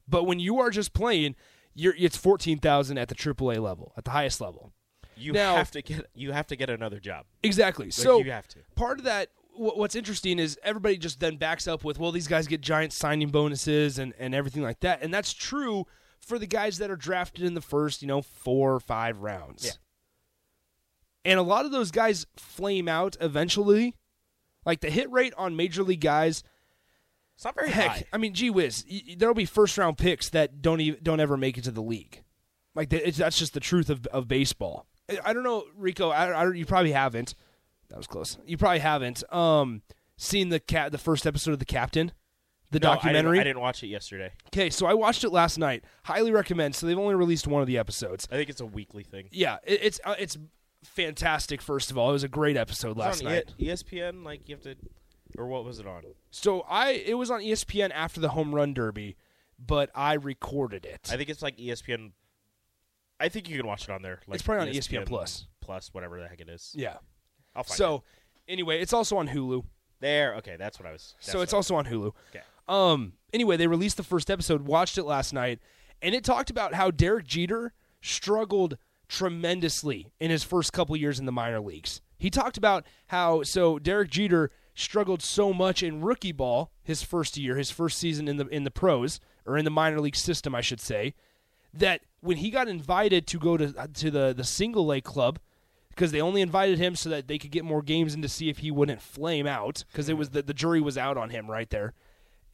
But 0.08 0.26
when 0.26 0.40
you 0.40 0.60
are 0.60 0.70
just 0.70 0.94
playing, 0.94 1.36
you're 1.74 1.96
it's 1.98 2.16
fourteen 2.18 2.60
thousand 2.60 2.98
at 3.00 3.08
the 3.08 3.16
AAA 3.16 3.60
level, 3.60 3.92
at 3.98 4.06
the 4.06 4.12
highest 4.12 4.40
level. 4.40 4.72
You 5.18 5.32
Now- 5.34 5.56
have 5.56 5.72
to 5.72 5.82
get. 5.82 6.06
You 6.14 6.32
have 6.32 6.46
to 6.48 6.56
get 6.56 6.70
another 6.70 7.00
job. 7.00 7.26
Exactly. 7.42 7.90
so 7.90 8.20
you 8.20 8.32
have 8.32 8.48
to. 8.50 8.60
part 8.76 9.00
of 9.00 9.06
that 9.06 9.30
what's 9.58 9.96
interesting 9.96 10.38
is 10.38 10.60
everybody 10.64 10.98
just 10.98 11.22
then 11.22 11.38
backs 11.38 11.66
up 11.66 11.86
with 11.86 11.98
well 11.98 12.12
these 12.12 12.28
guys 12.28 12.46
get 12.46 12.60
giant 12.60 12.92
signing 12.92 13.30
bonuses 13.30 13.98
and, 13.98 14.14
and 14.20 14.36
everything 14.36 14.62
like 14.62 14.82
that 14.82 15.02
and 15.02 15.14
that's 15.14 15.32
true 15.32 15.86
for 16.20 16.38
the 16.38 16.46
guys 16.46 16.78
that 16.78 16.92
are 16.92 16.98
drafted 16.98 17.42
in 17.46 17.54
the 17.54 17.62
first 17.62 18.02
you 18.02 18.08
know 18.10 18.22
four 18.22 18.76
or 18.76 18.82
five 18.82 19.20
rounds 19.22 19.64
Yeah. 19.64 19.72
And 21.26 21.38
a 21.40 21.44
lot 21.44 21.66
of 21.66 21.72
those 21.72 21.92
guys 21.92 22.26
flame 22.38 22.88
out 22.88 23.18
eventually 23.20 23.96
like 24.66 24.80
the 24.80 24.90
hit 24.90 25.12
rate 25.12 25.34
on 25.38 25.56
major 25.56 25.84
league 25.84 26.00
guys 26.02 26.44
It's 27.36 27.44
not 27.46 27.56
very 27.56 27.70
heck 27.72 27.88
high. 27.90 28.04
i 28.14 28.18
mean 28.18 28.34
gee 28.34 28.50
whiz 28.50 28.86
there'll 29.18 29.36
be 29.36 29.46
first 29.46 29.78
round 29.78 29.98
picks 29.98 30.30
that 30.30 30.62
don't 30.62 30.80
even 30.82 31.00
don't 31.04 31.20
ever 31.20 31.36
make 31.38 31.58
it 31.58 31.64
to 31.66 31.72
the 31.72 31.82
league 31.84 32.24
like 32.76 32.90
that's 32.90 33.38
just 33.40 33.54
the 33.54 33.60
truth 33.60 33.90
of, 33.90 34.06
of 34.08 34.28
baseball 34.28 34.86
I- 35.24 35.34
don't 35.34 35.44
know 35.44 35.66
rico 35.76 36.10
I, 36.10 36.28
I, 36.30 36.52
you 36.54 36.66
probably 36.66 36.92
haven't 36.94 37.36
that 37.90 37.98
was 37.98 38.08
close. 38.08 38.40
You 38.48 38.58
probably 38.58 38.80
haven't 38.80 39.24
um 39.32 39.84
seen 40.18 40.50
the 40.50 40.60
cat 40.60 40.92
the 40.92 40.98
first 40.98 41.28
episode 41.28 41.52
of 41.52 41.60
the 41.60 41.66
Captain, 41.66 42.12
the 42.72 42.80
No, 42.80 42.90
I 42.90 42.94
didn't- 42.96 43.04
documentary. 43.04 43.40
I 43.40 43.44
didn't, 43.44 43.60
watch 43.60 43.84
it 43.84 43.88
yesterday. 43.90 44.32
Okay, 44.48 44.72
so 44.72 44.88
I 44.88 44.96
watched 44.96 45.24
it 45.24 45.30
last 45.30 45.60
night. 45.60 45.84
Highly 46.06 46.32
recommend. 46.32 46.74
So 46.74 46.88
they've 46.88 46.98
only 46.98 47.14
released 47.14 47.46
one 47.46 47.62
of 47.62 47.68
the 47.68 47.78
episodes. 47.78 48.28
I 48.32 48.38
think 48.38 48.50
it's 48.50 48.60
a 48.60 48.66
weekly 48.66 49.04
thing. 49.04 49.30
Yeah, 49.32 49.58
it, 49.64 49.82
it's 49.84 50.00
uh, 50.04 50.16
it's 50.18 50.36
fantastic. 50.86 51.62
First 51.62 51.92
of 51.92 51.98
all, 51.98 52.10
it 52.10 52.14
was 52.14 52.24
a 52.24 52.28
great 52.30 52.58
episode 52.58 52.98
last 52.98 53.24
night. 53.24 53.54
E- 53.58 53.68
ESPN, 53.68 54.24
like 54.24 54.48
you 54.50 54.56
have 54.56 54.64
to, 54.64 54.76
or 55.38 55.48
what 55.48 55.66
was 55.66 55.80
it 55.80 55.88
on? 55.88 56.04
So 56.32 56.62
I 56.70 56.92
it 56.92 57.16
was 57.16 57.30
on 57.32 57.42
ESPN 57.42 57.92
after 57.94 58.20
the 58.20 58.30
home 58.30 58.54
run 58.56 58.74
derby, 58.74 59.18
but 59.60 59.90
I 59.96 60.14
recorded 60.14 60.86
it. 60.86 61.10
I 61.12 61.18
think 61.18 61.30
it's 61.30 61.42
like 61.42 61.58
ESPN. 61.58 62.12
I 63.20 63.30
think 63.30 63.50
you 63.50 63.58
can 63.58 63.66
watch 63.68 63.84
it 63.84 63.90
on 63.90 64.02
there. 64.02 64.20
Like 64.28 64.36
It's 64.36 64.44
probably 64.44 64.70
on 64.70 64.74
ESPN 64.76 65.06
Plus. 65.06 65.48
Plus, 65.62 65.90
whatever 65.94 66.20
the 66.22 66.28
heck 66.28 66.42
it 66.42 66.50
is. 66.50 66.74
yeah. 66.76 66.98
I'll 67.56 67.64
find 67.64 67.78
So 67.78 67.96
it. 67.96 67.98
So 68.00 68.04
anyway, 68.50 68.82
it's 68.82 68.94
also 68.94 69.18
on 69.18 69.28
Hulu. 69.30 69.64
there. 70.02 70.36
Okay, 70.36 70.58
that's 70.60 70.80
what 70.80 70.88
I 70.88 70.92
was. 70.92 71.16
so 71.20 71.42
it's 71.42 71.54
also 71.54 71.76
on 71.76 71.86
Hulu. 71.86 72.12
Okay. 72.30 72.42
Um. 72.68 73.14
Anyway, 73.34 73.58
they 73.58 73.68
released 73.68 73.98
the 73.98 74.04
first 74.04 74.30
episode. 74.30 74.64
Watched 74.64 74.98
it 74.98 75.04
last 75.04 75.34
night, 75.34 75.60
and 76.02 76.14
it 76.16 76.24
talked 76.24 76.50
about 76.50 76.74
how 76.74 76.92
Derek 76.92 77.26
Jeter 77.28 77.74
struggled 78.02 78.78
tremendously 79.08 80.12
in 80.20 80.32
his 80.32 80.44
first 80.44 80.74
couple 80.74 80.96
years 80.96 81.20
in 81.20 81.26
the 81.26 81.32
minor 81.32 81.60
leagues. 81.60 82.02
He 82.18 82.30
talked 82.30 82.58
about 82.58 82.86
how 83.08 83.44
so 83.44 83.80
Derek 83.80 84.10
Jeter 84.10 84.52
struggled 84.74 85.22
so 85.22 85.54
much 85.54 85.84
in 85.84 86.02
rookie 86.02 86.32
ball 86.32 86.72
his 86.84 87.04
first 87.04 87.38
year, 87.38 87.56
his 87.56 87.72
first 87.72 87.98
season 87.98 88.28
in 88.28 88.38
the 88.38 88.48
in 88.48 88.64
the 88.64 88.72
pros 88.72 89.20
or 89.46 89.58
in 89.58 89.66
the 89.66 89.72
minor 89.72 90.00
league 90.00 90.16
system, 90.16 90.56
I 90.56 90.62
should 90.62 90.82
say, 90.82 91.14
that 91.74 92.02
when 92.22 92.38
he 92.38 92.50
got 92.50 92.68
invited 92.68 93.28
to 93.28 93.40
go 93.40 93.58
to 93.58 93.74
to 93.94 94.12
the 94.12 94.34
the 94.36 94.44
single 94.44 94.92
A 94.94 95.02
club 95.02 95.40
because 95.90 96.12
they 96.12 96.22
only 96.22 96.42
invited 96.42 96.78
him 96.78 96.96
so 96.96 97.10
that 97.10 97.28
they 97.28 97.38
could 97.38 97.52
get 97.52 97.64
more 97.64 97.82
games 97.82 98.14
and 98.14 98.22
to 98.22 98.30
see 98.30 98.50
if 98.50 98.58
he 98.60 98.70
wouldn't 98.70 99.02
flame 99.02 99.48
out 99.48 99.86
because 99.92 100.10
it 100.10 100.18
was 100.18 100.32
the, 100.32 100.42
the 100.42 100.54
jury 100.54 100.82
was 100.82 100.98
out 100.98 101.18
on 101.18 101.30
him 101.30 101.50
right 101.50 101.70
there 101.70 101.94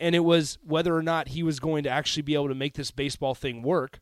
and 0.02 0.16
it 0.16 0.20
was 0.20 0.58
whether 0.64 0.96
or 0.96 1.04
not 1.04 1.30
he 1.30 1.44
was 1.44 1.60
going 1.60 1.84
to 1.84 1.90
actually 1.90 2.24
be 2.24 2.34
able 2.34 2.50
to 2.50 2.56
make 2.56 2.74
this 2.74 2.92
baseball 2.92 3.36
thing 3.36 3.62
work 3.62 4.00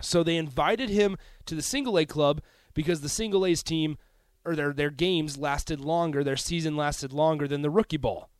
so 0.00 0.22
they 0.22 0.36
invited 0.36 0.90
him 0.90 1.16
to 1.46 1.54
the 1.54 1.62
single 1.62 1.98
A 1.98 2.06
club 2.06 2.40
because 2.74 3.00
the 3.00 3.08
single 3.08 3.46
A's 3.46 3.62
team 3.62 3.98
or 4.44 4.56
their 4.56 4.72
their 4.72 4.90
games 4.90 5.36
lasted 5.36 5.80
longer, 5.80 6.24
their 6.24 6.36
season 6.36 6.76
lasted 6.76 7.12
longer 7.12 7.46
than 7.46 7.62
the 7.62 7.70
rookie 7.70 7.96
ball. 7.96 8.30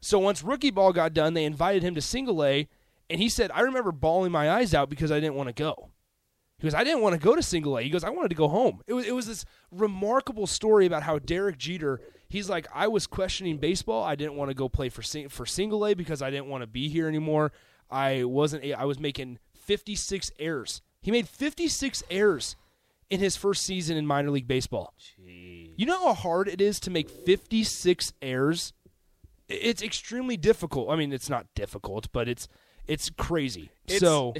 So 0.00 0.18
once 0.18 0.42
rookie 0.42 0.70
ball 0.70 0.92
got 0.92 1.12
done, 1.12 1.34
they 1.34 1.44
invited 1.44 1.82
him 1.82 1.94
to 1.94 2.00
single 2.00 2.44
A, 2.44 2.68
and 3.10 3.20
he 3.20 3.28
said, 3.28 3.50
"I 3.52 3.60
remember 3.60 3.92
bawling 3.92 4.32
my 4.32 4.50
eyes 4.50 4.74
out 4.74 4.88
because 4.88 5.12
I 5.12 5.20
didn't 5.20 5.34
want 5.34 5.48
to 5.48 5.52
go." 5.52 5.90
He 6.58 6.64
goes, 6.64 6.74
"I 6.74 6.84
didn't 6.84 7.02
want 7.02 7.14
to 7.14 7.20
go 7.20 7.36
to 7.36 7.42
single 7.42 7.78
A." 7.78 7.82
He 7.82 7.90
goes, 7.90 8.04
"I 8.04 8.10
wanted 8.10 8.30
to 8.30 8.34
go 8.34 8.48
home." 8.48 8.80
It 8.86 8.94
was 8.94 9.06
it 9.06 9.14
was 9.14 9.26
this 9.26 9.44
remarkable 9.70 10.46
story 10.46 10.86
about 10.86 11.02
how 11.02 11.18
Derek 11.18 11.58
Jeter. 11.58 12.00
He's 12.28 12.50
like, 12.50 12.66
I 12.74 12.88
was 12.88 13.06
questioning 13.06 13.56
baseball. 13.56 14.04
I 14.04 14.14
didn't 14.14 14.34
want 14.34 14.50
to 14.50 14.54
go 14.54 14.68
play 14.68 14.90
for 14.90 15.00
sing- 15.02 15.30
for 15.30 15.46
single 15.46 15.86
A 15.86 15.94
because 15.94 16.20
I 16.20 16.30
didn't 16.30 16.48
want 16.48 16.62
to 16.62 16.66
be 16.66 16.88
here 16.88 17.08
anymore. 17.08 17.52
I 17.90 18.24
wasn't. 18.24 18.64
I 18.64 18.84
was 18.84 18.98
making 18.98 19.38
56 19.68 20.32
errors. 20.38 20.80
He 21.02 21.10
made 21.10 21.28
56 21.28 22.02
errors 22.10 22.56
in 23.10 23.20
his 23.20 23.36
first 23.36 23.62
season 23.62 23.96
in 23.98 24.06
minor 24.06 24.30
league 24.30 24.48
baseball. 24.48 24.94
You 25.24 25.84
know 25.86 26.08
how 26.08 26.14
hard 26.14 26.48
it 26.48 26.60
is 26.60 26.80
to 26.80 26.90
make 26.90 27.08
56 27.10 28.14
errors? 28.22 28.72
It's 29.48 29.82
extremely 29.82 30.38
difficult. 30.38 30.88
I 30.90 30.96
mean, 30.96 31.12
it's 31.12 31.28
not 31.28 31.46
difficult, 31.54 32.08
but 32.12 32.28
it's 32.28 32.48
it's 32.86 33.10
crazy. 33.10 33.70
It's- 33.86 34.00
so 34.00 34.34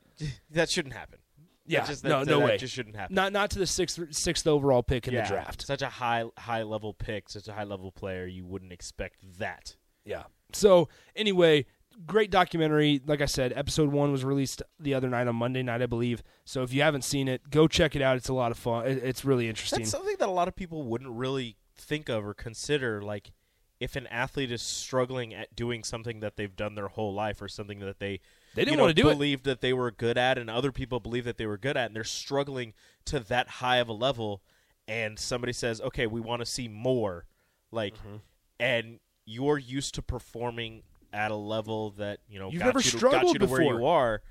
that 0.50 0.68
shouldn't 0.68 0.94
happen. 0.94 1.20
yeah, 1.66 1.80
That 1.80 1.88
just, 1.88 2.02
that, 2.02 2.08
no, 2.08 2.24
that, 2.24 2.30
no 2.30 2.40
way. 2.40 2.56
just 2.58 2.74
shouldn't 2.74 2.96
happen. 2.96 3.14
Not 3.14 3.32
not 3.32 3.50
to 3.50 3.60
the 3.60 3.66
sixth 3.66 3.98
sixth 4.10 4.46
overall 4.48 4.82
pick 4.82 5.06
in 5.06 5.14
yeah, 5.14 5.22
the 5.22 5.28
draft. 5.28 5.64
Such 5.66 5.82
a 5.82 5.88
high 5.88 6.24
high 6.36 6.64
level 6.64 6.92
pick, 6.92 7.28
such 7.28 7.46
a 7.46 7.52
high 7.52 7.64
level 7.64 7.92
player, 7.92 8.26
you 8.26 8.44
wouldn't 8.44 8.72
expect 8.72 9.16
that. 9.38 9.76
Yeah. 10.04 10.24
So 10.52 10.88
anyway, 11.16 11.66
great 12.06 12.30
documentary. 12.30 13.00
Like 13.06 13.20
I 13.20 13.26
said, 13.26 13.52
episode 13.54 13.90
one 13.90 14.12
was 14.12 14.24
released 14.24 14.62
the 14.80 14.94
other 14.94 15.08
night 15.08 15.26
on 15.28 15.36
Monday 15.36 15.62
night, 15.62 15.82
I 15.82 15.86
believe. 15.86 16.22
So 16.44 16.62
if 16.62 16.72
you 16.72 16.82
haven't 16.82 17.02
seen 17.02 17.28
it, 17.28 17.50
go 17.50 17.68
check 17.68 17.94
it 17.96 18.02
out. 18.02 18.16
It's 18.16 18.28
a 18.28 18.34
lot 18.34 18.50
of 18.50 18.58
fun. 18.58 18.86
It- 18.86 19.02
It's 19.04 19.24
really 19.24 19.48
interesting. 19.48 19.80
That's 19.80 19.90
something 19.90 20.16
that 20.18 20.28
a 20.28 20.32
lot 20.32 20.48
of 20.48 20.56
people 20.56 20.82
wouldn't 20.84 21.10
really 21.10 21.56
think 21.74 22.08
of 22.08 22.24
or 22.26 22.34
consider. 22.34 23.02
Like, 23.02 23.32
if 23.80 23.96
an 23.96 24.06
athlete 24.08 24.52
is 24.52 24.62
struggling 24.62 25.34
at 25.34 25.54
doing 25.56 25.82
something 25.82 26.20
that 26.20 26.36
they've 26.36 26.54
done 26.54 26.74
their 26.76 26.88
whole 26.88 27.12
life 27.12 27.42
or 27.42 27.48
something 27.48 27.80
that 27.80 27.98
they 27.98 28.20
They 28.54 28.62
didn't 28.64 28.72
you 28.72 28.76
know, 28.76 28.82
wanna 28.84 28.94
do 28.94 29.08
it. 29.10 29.42
that 29.44 29.60
they 29.60 29.72
were 29.72 29.90
good 29.90 30.16
at, 30.18 30.38
and 30.38 30.48
other 30.48 30.70
people 30.70 31.00
believe 31.00 31.24
that 31.24 31.36
they 31.36 31.46
were 31.46 31.58
good 31.58 31.76
at, 31.76 31.86
and 31.86 31.96
they're 31.96 32.04
struggling 32.04 32.74
to 33.06 33.18
that 33.20 33.48
high 33.48 33.78
of 33.78 33.88
a 33.88 33.92
level, 33.92 34.42
and 34.86 35.18
somebody 35.18 35.52
says, 35.52 35.80
"Okay, 35.80 36.06
we 36.06 36.20
want 36.20 36.40
to 36.40 36.46
see 36.46 36.68
more," 36.68 37.26
like, 37.72 37.94
Mm-hmm. 37.96 38.16
and 38.60 39.00
you're 39.24 39.58
used 39.58 39.94
to 39.96 40.02
performing 40.02 40.82
at 41.12 41.30
a 41.30 41.36
level 41.36 41.90
that 41.92 42.20
you 42.28 42.38
know 42.38 42.50
You've 42.50 42.62
got 42.62 42.74
you 42.74 42.80
to, 42.80 42.90
got 42.90 42.98
struggled 42.98 43.34
you 43.34 43.38
to 43.40 43.46
where 43.46 43.62
you 43.62 43.72
before. 43.72 43.88
are, 43.88 44.22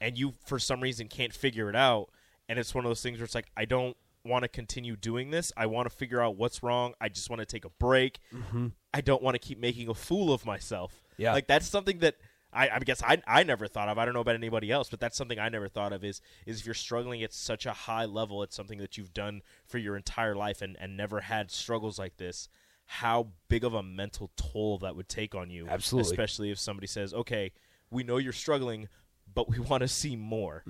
and 0.00 0.18
you 0.18 0.34
for 0.46 0.58
some 0.58 0.80
reason 0.80 1.08
can't 1.08 1.32
figure 1.32 1.68
it 1.68 1.76
out, 1.76 2.10
and 2.48 2.58
it's 2.58 2.74
one 2.74 2.84
of 2.84 2.90
those 2.90 3.02
things 3.02 3.18
where 3.18 3.24
it's 3.24 3.34
like, 3.34 3.50
I 3.56 3.64
don't 3.64 3.96
want 4.24 4.42
to 4.42 4.48
continue 4.48 4.96
doing 4.96 5.30
this. 5.30 5.52
I 5.56 5.66
want 5.66 5.88
to 5.88 5.94
figure 5.94 6.20
out 6.20 6.36
what's 6.36 6.62
wrong. 6.62 6.94
I 7.00 7.08
just 7.08 7.28
want 7.28 7.40
to 7.40 7.46
take 7.46 7.64
a 7.64 7.70
break. 7.78 8.20
Mm-hmm. 8.34 8.68
I 8.92 9.00
don't 9.00 9.22
want 9.22 9.34
to 9.34 9.38
keep 9.38 9.58
making 9.58 9.88
a 9.88 9.94
fool 9.94 10.32
of 10.32 10.46
myself. 10.46 11.02
Yeah. 11.16 11.32
like 11.32 11.46
that's 11.46 11.66
something 11.66 11.98
that 11.98 12.16
I, 12.52 12.68
I 12.70 12.78
guess 12.80 13.02
I, 13.02 13.20
I 13.26 13.42
never 13.42 13.66
thought 13.66 13.88
of. 13.88 13.98
I 13.98 14.04
don't 14.04 14.14
know 14.14 14.20
about 14.20 14.36
anybody 14.36 14.70
else, 14.70 14.88
but 14.88 15.00
that's 15.00 15.16
something 15.16 15.38
I 15.38 15.48
never 15.48 15.68
thought 15.68 15.92
of. 15.92 16.04
Is 16.04 16.20
is 16.46 16.60
if 16.60 16.66
you're 16.66 16.74
struggling 16.74 17.22
at 17.22 17.32
such 17.32 17.66
a 17.66 17.72
high 17.72 18.04
level, 18.04 18.42
it's 18.42 18.56
something 18.56 18.78
that 18.78 18.96
you've 18.96 19.12
done 19.12 19.42
for 19.66 19.78
your 19.78 19.96
entire 19.96 20.34
life 20.34 20.62
and, 20.62 20.76
and 20.80 20.96
never 20.96 21.20
had 21.20 21.50
struggles 21.50 21.98
like 21.98 22.16
this. 22.16 22.48
How 22.86 23.28
big 23.48 23.64
of 23.64 23.74
a 23.74 23.82
mental 23.82 24.30
toll 24.36 24.78
that 24.78 24.96
would 24.96 25.08
take 25.08 25.34
on 25.34 25.50
you, 25.50 25.66
Absolutely. 25.68 26.12
Especially 26.12 26.50
if 26.50 26.58
somebody 26.58 26.86
says, 26.86 27.14
"Okay, 27.14 27.52
we 27.90 28.04
know 28.04 28.18
you're 28.18 28.32
struggling, 28.32 28.88
but 29.34 29.48
we 29.48 29.58
want 29.70 29.80
to 29.80 29.88
see 29.88 30.16
more." 30.16 30.62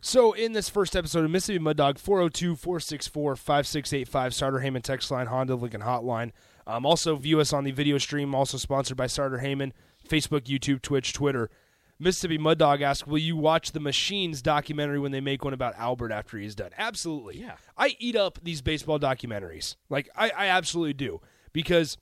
So 0.00 0.32
in 0.32 0.52
this 0.52 0.68
first 0.68 0.94
episode 0.94 1.24
of 1.24 1.30
Mississippi 1.30 1.58
Mud 1.58 1.76
Dog, 1.76 1.98
402-464-5685, 1.98 4.32
Sartor 4.32 4.60
Hamann 4.60 4.82
text 4.82 5.10
line, 5.10 5.26
Honda 5.26 5.54
Lincoln 5.54 5.82
Hotline. 5.82 6.32
Um, 6.66 6.86
also 6.86 7.16
view 7.16 7.40
us 7.40 7.52
on 7.52 7.64
the 7.64 7.72
video 7.72 7.98
stream, 7.98 8.34
also 8.34 8.56
sponsored 8.56 8.96
by 8.96 9.08
Sartor 9.08 9.38
Hamann, 9.38 9.72
Facebook, 10.08 10.42
YouTube, 10.42 10.82
Twitch, 10.82 11.12
Twitter. 11.12 11.50
Mississippi 11.98 12.38
Mud 12.38 12.58
Dog 12.58 12.82
asks, 12.82 13.06
will 13.06 13.18
you 13.18 13.36
watch 13.36 13.72
the 13.72 13.80
Machines 13.80 14.42
documentary 14.42 14.98
when 14.98 15.12
they 15.12 15.20
make 15.20 15.44
one 15.44 15.54
about 15.54 15.74
Albert 15.76 16.10
after 16.10 16.36
he's 16.36 16.54
done? 16.54 16.70
Absolutely. 16.76 17.38
Yeah. 17.38 17.56
I 17.76 17.96
eat 17.98 18.16
up 18.16 18.38
these 18.42 18.60
baseball 18.60 18.98
documentaries. 18.98 19.76
Like, 19.88 20.08
I, 20.16 20.30
I 20.30 20.46
absolutely 20.46 20.94
do. 20.94 21.20
Because 21.52 21.96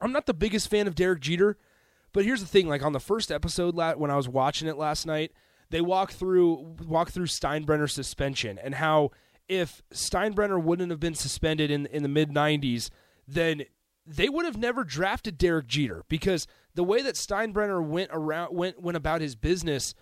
I'm 0.00 0.12
not 0.12 0.26
the 0.26 0.34
biggest 0.34 0.68
fan 0.68 0.86
of 0.86 0.94
Derek 0.94 1.20
Jeter, 1.20 1.56
but 2.12 2.24
here's 2.24 2.40
the 2.40 2.46
thing: 2.46 2.68
like 2.68 2.82
on 2.82 2.92
the 2.92 3.00
first 3.00 3.30
episode, 3.30 3.74
when 3.74 4.10
I 4.10 4.16
was 4.16 4.28
watching 4.28 4.68
it 4.68 4.76
last 4.76 5.06
night, 5.06 5.32
they 5.70 5.80
walk 5.80 6.12
through 6.12 6.76
walk 6.86 7.10
through 7.10 7.26
Steinbrenner's 7.26 7.92
suspension 7.92 8.58
and 8.58 8.76
how 8.76 9.10
if 9.48 9.82
Steinbrenner 9.92 10.62
wouldn't 10.62 10.90
have 10.90 11.00
been 11.00 11.14
suspended 11.14 11.70
in 11.70 11.86
in 11.86 12.02
the 12.02 12.08
mid 12.08 12.30
'90s, 12.30 12.90
then 13.26 13.64
they 14.06 14.28
would 14.28 14.44
have 14.44 14.56
never 14.56 14.84
drafted 14.84 15.38
Derek 15.38 15.66
Jeter 15.66 16.04
because 16.08 16.46
the 16.74 16.84
way 16.84 17.02
that 17.02 17.14
Steinbrenner 17.14 17.84
went 17.84 18.10
around 18.12 18.54
went 18.54 18.80
went 18.80 18.96
about 18.96 19.20
his 19.20 19.36
business 19.36 19.94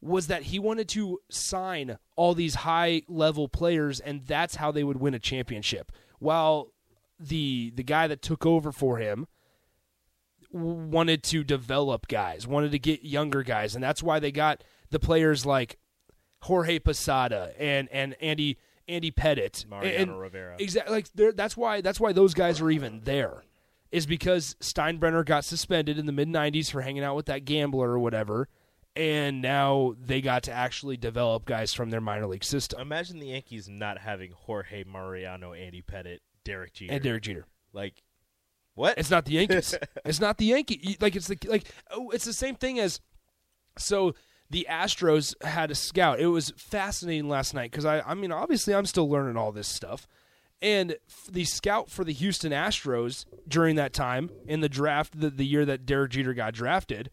was 0.00 0.28
that 0.28 0.44
he 0.44 0.58
wanted 0.58 0.88
to 0.88 1.18
sign 1.30 1.98
all 2.16 2.34
these 2.34 2.56
high 2.56 3.02
level 3.06 3.48
players 3.48 4.00
and 4.00 4.24
that's 4.26 4.56
how 4.56 4.70
they 4.70 4.82
would 4.82 4.98
win 4.98 5.12
a 5.14 5.18
championship. 5.18 5.92
While 6.18 6.72
the 7.20 7.72
the 7.74 7.82
guy 7.82 8.06
that 8.06 8.22
took 8.22 8.46
over 8.46 8.72
for 8.72 8.96
him 8.98 9.26
wanted 10.50 11.22
to 11.22 11.44
develop 11.44 12.08
guys, 12.08 12.46
wanted 12.46 12.72
to 12.72 12.78
get 12.78 13.04
younger 13.04 13.42
guys, 13.42 13.74
and 13.74 13.84
that's 13.84 14.02
why 14.02 14.18
they 14.18 14.32
got 14.32 14.64
the 14.90 14.98
players 14.98 15.46
like 15.46 15.78
Jorge 16.42 16.78
Posada 16.78 17.52
and 17.58 17.88
and 17.90 18.14
Andy 18.20 18.58
Andy 18.88 19.10
Pettitte, 19.10 19.66
Mariano 19.68 20.12
and, 20.12 20.20
Rivera. 20.20 20.56
Exactly, 20.58 20.92
like 20.92 21.36
that's 21.36 21.56
why 21.56 21.80
that's 21.80 22.00
why 22.00 22.12
those 22.12 22.34
guys 22.34 22.60
are 22.60 22.70
even 22.70 23.02
there, 23.04 23.44
is 23.92 24.06
because 24.06 24.56
Steinbrenner 24.60 25.24
got 25.24 25.44
suspended 25.44 25.98
in 25.98 26.06
the 26.06 26.12
mid 26.12 26.28
'90s 26.28 26.70
for 26.70 26.80
hanging 26.80 27.04
out 27.04 27.16
with 27.16 27.26
that 27.26 27.44
gambler 27.44 27.90
or 27.90 27.98
whatever, 27.98 28.48
and 28.96 29.42
now 29.42 29.94
they 30.00 30.20
got 30.20 30.42
to 30.44 30.52
actually 30.52 30.96
develop 30.96 31.44
guys 31.44 31.72
from 31.74 31.90
their 31.90 32.00
minor 32.00 32.26
league 32.26 32.44
system. 32.44 32.80
Imagine 32.80 33.20
the 33.20 33.28
Yankees 33.28 33.68
not 33.68 33.98
having 33.98 34.32
Jorge 34.32 34.84
Mariano, 34.84 35.52
Andy 35.52 35.82
Pettitte, 35.82 36.20
Derek 36.44 36.72
Jeter. 36.74 36.92
and 36.92 37.02
Derek 37.02 37.22
Jeter. 37.22 37.46
like, 37.72 38.02
what? 38.74 38.96
It's 38.98 39.10
not 39.10 39.24
the 39.24 39.32
Yankees. 39.32 39.74
it's 40.04 40.20
not 40.20 40.38
the 40.38 40.46
Yankee. 40.46 40.96
Like 41.00 41.16
it's 41.16 41.28
the 41.28 41.38
like 41.46 41.70
oh, 41.90 42.10
it's 42.10 42.24
the 42.24 42.32
same 42.32 42.54
thing 42.54 42.78
as 42.78 43.00
so 43.76 44.14
the 44.48 44.66
Astros 44.70 45.34
had 45.44 45.70
a 45.70 45.74
scout. 45.74 46.20
It 46.20 46.28
was 46.28 46.52
fascinating 46.56 47.28
last 47.28 47.52
night 47.52 47.70
because 47.70 47.84
I 47.84 48.00
I 48.00 48.14
mean 48.14 48.32
obviously 48.32 48.74
I'm 48.74 48.86
still 48.86 49.08
learning 49.08 49.36
all 49.36 49.52
this 49.52 49.68
stuff. 49.68 50.06
And 50.62 50.96
the 51.30 51.44
scout 51.44 51.90
for 51.90 52.04
the 52.04 52.12
Houston 52.12 52.52
Astros 52.52 53.24
during 53.48 53.76
that 53.76 53.94
time 53.94 54.30
in 54.46 54.60
the 54.60 54.68
draft, 54.68 55.18
the, 55.18 55.30
the 55.30 55.46
year 55.46 55.64
that 55.64 55.86
Derek 55.86 56.12
Jeter 56.12 56.34
got 56.34 56.52
drafted, 56.52 57.10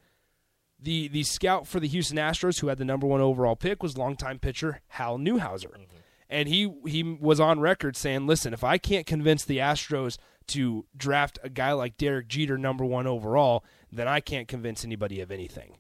the 0.80 1.08
the 1.08 1.24
scout 1.24 1.68
for 1.68 1.80
the 1.80 1.88
Houston 1.88 2.18
Astros, 2.18 2.60
who 2.60 2.68
had 2.68 2.78
the 2.78 2.86
number 2.86 3.08
one 3.08 3.22
overall 3.22 3.56
pick, 3.56 3.82
was 3.82 3.98
longtime 3.98 4.40
pitcher 4.40 4.82
Hal 4.90 5.18
Newhouser, 5.18 5.72
mm-hmm. 5.72 5.97
And 6.30 6.48
he 6.50 6.74
he 6.86 7.04
was 7.04 7.40
on 7.40 7.60
record 7.60 7.96
saying, 7.96 8.28
"Listen, 8.28 8.54
if 8.54 8.64
I 8.64 8.78
can't 8.78 9.06
convince 9.06 9.44
the 9.46 9.58
Astros 9.60 10.18
to 10.48 10.86
draft 10.96 11.40
a 11.44 11.50
guy 11.50 11.72
like 11.74 11.98
Derek 11.98 12.28
Jeter, 12.28 12.58
number 12.58 12.86
one 12.86 13.06
overall, 13.08 13.64
then 13.92 14.08
I 14.08 14.20
can't 14.20 14.48
convince 14.48 14.84
anybody 14.86 15.22
of 15.22 15.32
anything." 15.32 15.78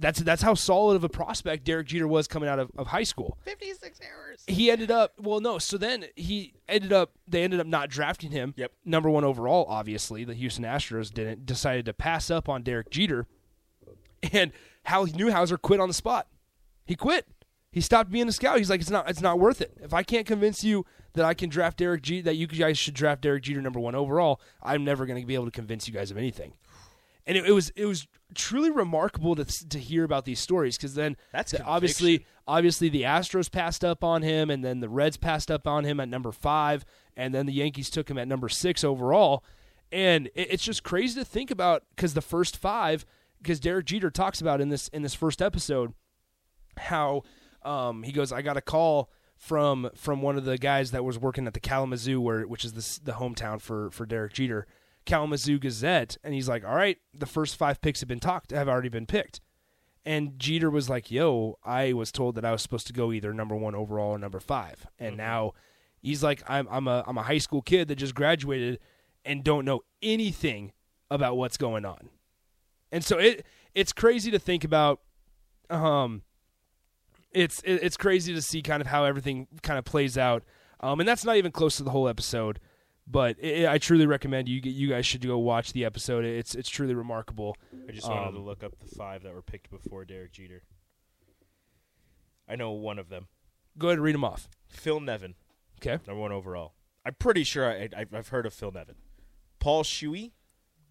That's 0.00 0.20
that's 0.20 0.42
how 0.42 0.54
solid 0.54 0.94
of 0.94 1.02
a 1.02 1.08
prospect 1.08 1.64
Derek 1.64 1.88
Jeter 1.88 2.06
was 2.06 2.28
coming 2.28 2.48
out 2.48 2.60
of, 2.60 2.70
of 2.78 2.86
high 2.88 3.02
school 3.02 3.36
Fifty-six 3.44 3.98
errors. 4.00 4.44
he 4.46 4.70
ended 4.70 4.92
up 4.92 5.14
well 5.18 5.40
no 5.40 5.58
so 5.58 5.76
then 5.76 6.04
he 6.14 6.54
ended 6.68 6.92
up 6.92 7.10
they 7.26 7.42
ended 7.42 7.58
up 7.58 7.66
not 7.66 7.90
drafting 7.90 8.30
him 8.30 8.54
Yep. 8.56 8.70
number 8.84 9.10
one 9.10 9.24
overall 9.24 9.66
obviously 9.68 10.22
the 10.22 10.34
houston 10.34 10.64
astros 10.64 11.12
didn't 11.12 11.46
decided 11.46 11.84
to 11.86 11.92
pass 11.92 12.30
up 12.30 12.48
on 12.48 12.62
derek 12.62 12.90
jeter 12.90 13.26
and 14.32 14.52
hal 14.84 15.08
newhouser 15.08 15.60
quit 15.60 15.80
on 15.80 15.88
the 15.88 15.94
spot 15.94 16.28
he 16.86 16.94
quit 16.94 17.26
he 17.70 17.80
stopped 17.80 18.10
being 18.10 18.28
a 18.28 18.32
scout. 18.32 18.58
He's 18.58 18.70
like 18.70 18.80
it's 18.80 18.90
not 18.90 19.08
it's 19.10 19.20
not 19.20 19.38
worth 19.38 19.60
it. 19.60 19.72
If 19.82 19.92
i 19.94 20.02
can't 20.02 20.26
convince 20.26 20.64
you 20.64 20.84
that 21.14 21.24
i 21.24 21.34
can 21.34 21.48
draft 21.48 21.78
derek 21.78 22.02
jeter 22.02 22.24
that 22.24 22.36
you 22.36 22.46
guys 22.46 22.78
should 22.78 22.94
draft 22.94 23.22
derek 23.22 23.42
jeter 23.42 23.60
number 23.60 23.80
one 23.80 23.94
overall 23.94 24.40
i'm 24.62 24.84
never 24.84 25.04
going 25.06 25.20
to 25.20 25.26
be 25.26 25.34
able 25.34 25.46
to 25.46 25.50
convince 25.50 25.88
you 25.88 25.94
guys 25.94 26.10
of 26.10 26.16
anything. 26.16 26.52
And 27.26 27.36
it, 27.36 27.44
it 27.46 27.52
was 27.52 27.70
it 27.76 27.84
was 27.84 28.06
truly 28.34 28.70
remarkable 28.70 29.34
to 29.36 29.44
to 29.68 29.78
hear 29.78 30.04
about 30.04 30.24
these 30.24 30.40
stories 30.40 30.76
because 30.76 30.94
then 30.94 31.16
That's 31.32 31.52
the- 31.52 31.62
obviously 31.62 32.24
obviously 32.46 32.88
the 32.88 33.02
Astros 33.02 33.50
passed 33.52 33.84
up 33.84 34.02
on 34.02 34.22
him, 34.22 34.48
and 34.48 34.64
then 34.64 34.80
the 34.80 34.88
Reds 34.88 35.18
passed 35.18 35.50
up 35.50 35.66
on 35.66 35.84
him 35.84 36.00
at 36.00 36.08
number 36.08 36.32
five, 36.32 36.86
and 37.18 37.34
then 37.34 37.44
the 37.44 37.52
Yankees 37.52 37.90
took 37.90 38.08
him 38.10 38.16
at 38.16 38.26
number 38.26 38.48
six 38.48 38.82
overall. 38.82 39.44
And 39.92 40.28
it, 40.34 40.52
it's 40.52 40.62
just 40.64 40.82
crazy 40.82 41.20
to 41.20 41.24
think 41.24 41.50
about 41.50 41.82
because 41.94 42.14
the 42.14 42.22
first 42.22 42.56
five, 42.56 43.04
because 43.42 43.60
Derek 43.60 43.84
Jeter 43.84 44.10
talks 44.10 44.40
about 44.40 44.62
in 44.62 44.70
this 44.70 44.88
in 44.88 45.02
this 45.02 45.14
first 45.14 45.42
episode, 45.42 45.92
how 46.78 47.24
um, 47.62 48.02
he 48.02 48.12
goes, 48.12 48.32
I 48.32 48.42
got 48.42 48.56
a 48.56 48.62
call 48.62 49.10
from 49.38 49.88
from 49.94 50.20
one 50.20 50.36
of 50.36 50.44
the 50.44 50.58
guys 50.58 50.90
that 50.90 51.04
was 51.04 51.18
working 51.18 51.46
at 51.46 51.54
the 51.54 51.60
Kalamazoo, 51.60 52.20
where 52.20 52.42
which 52.42 52.64
is 52.64 52.72
the 52.72 53.12
the 53.12 53.18
hometown 53.18 53.60
for 53.60 53.90
for 53.90 54.04
Derek 54.04 54.32
Jeter, 54.34 54.66
Kalamazoo 55.06 55.58
Gazette, 55.58 56.16
and 56.24 56.34
he's 56.34 56.48
like, 56.48 56.64
all 56.64 56.74
right, 56.74 56.98
the 57.14 57.26
first 57.26 57.56
five 57.56 57.80
picks 57.80 58.00
have 58.00 58.08
been 58.08 58.20
talked, 58.20 58.50
have 58.50 58.68
already 58.68 58.88
been 58.88 59.06
picked. 59.06 59.40
And 60.04 60.38
Jeter 60.38 60.70
was 60.70 60.88
like, 60.88 61.10
"Yo, 61.10 61.58
I 61.64 61.92
was 61.92 62.10
told 62.10 62.34
that 62.34 62.44
I 62.44 62.52
was 62.52 62.62
supposed 62.62 62.86
to 62.88 62.92
go 62.92 63.12
either 63.12 63.32
number 63.32 63.54
one 63.54 63.74
overall 63.74 64.12
or 64.12 64.18
number 64.18 64.40
five, 64.40 64.86
and 64.98 65.16
now 65.16 65.52
he's 66.00 66.22
like, 66.22 66.42
I'm 66.48 66.66
I'm 66.70 66.88
a 66.88 67.04
I'm 67.06 67.18
a 67.18 67.22
high 67.22 67.38
school 67.38 67.62
kid 67.62 67.88
that 67.88 67.96
just 67.96 68.14
graduated 68.14 68.80
and 69.24 69.44
don't 69.44 69.64
know 69.64 69.82
anything 70.02 70.72
about 71.10 71.36
what's 71.36 71.56
going 71.56 71.84
on, 71.84 72.08
and 72.90 73.04
so 73.04 73.18
it 73.18 73.44
it's 73.74 73.92
crazy 73.92 74.30
to 74.30 74.38
think 74.38 74.64
about. 74.64 75.00
Um, 75.70 76.22
it's 77.32 77.60
it's 77.64 77.96
crazy 77.96 78.32
to 78.34 78.42
see 78.42 78.62
kind 78.62 78.80
of 78.80 78.86
how 78.86 79.04
everything 79.04 79.46
kind 79.62 79.78
of 79.78 79.84
plays 79.84 80.16
out, 80.18 80.42
um, 80.80 81.00
and 81.00 81.08
that's 81.08 81.24
not 81.24 81.36
even 81.36 81.52
close 81.52 81.76
to 81.76 81.82
the 81.82 81.90
whole 81.90 82.08
episode. 82.08 82.60
But 83.10 83.36
it, 83.38 83.66
I 83.66 83.78
truly 83.78 84.06
recommend 84.06 84.48
you 84.48 84.60
you 84.62 84.88
guys 84.88 85.06
should 85.06 85.26
go 85.26 85.38
watch 85.38 85.72
the 85.72 85.84
episode. 85.84 86.24
It's 86.24 86.54
it's 86.54 86.68
truly 86.68 86.94
remarkable. 86.94 87.56
I 87.88 87.92
just 87.92 88.08
wanted 88.08 88.32
to 88.32 88.38
Um, 88.38 88.44
look 88.44 88.62
up 88.62 88.78
the 88.78 88.94
five 88.94 89.22
that 89.22 89.32
were 89.34 89.42
picked 89.42 89.70
before 89.70 90.04
Derek 90.04 90.32
Jeter. 90.32 90.62
I 92.48 92.56
know 92.56 92.72
one 92.72 92.98
of 92.98 93.08
them. 93.08 93.28
Go 93.76 93.88
ahead 93.88 93.98
and 93.98 94.04
read 94.04 94.14
them 94.14 94.24
off. 94.24 94.48
Phil 94.68 95.00
Nevin, 95.00 95.34
Okay. 95.80 96.02
number 96.06 96.20
one 96.20 96.32
overall. 96.32 96.74
I'm 97.04 97.14
pretty 97.14 97.44
sure 97.44 97.70
I, 97.70 97.88
I, 97.96 98.06
I've 98.12 98.28
heard 98.28 98.44
of 98.46 98.52
Phil 98.52 98.72
Nevin. 98.72 98.96
Paul 99.60 99.82
Shuey, 99.84 100.32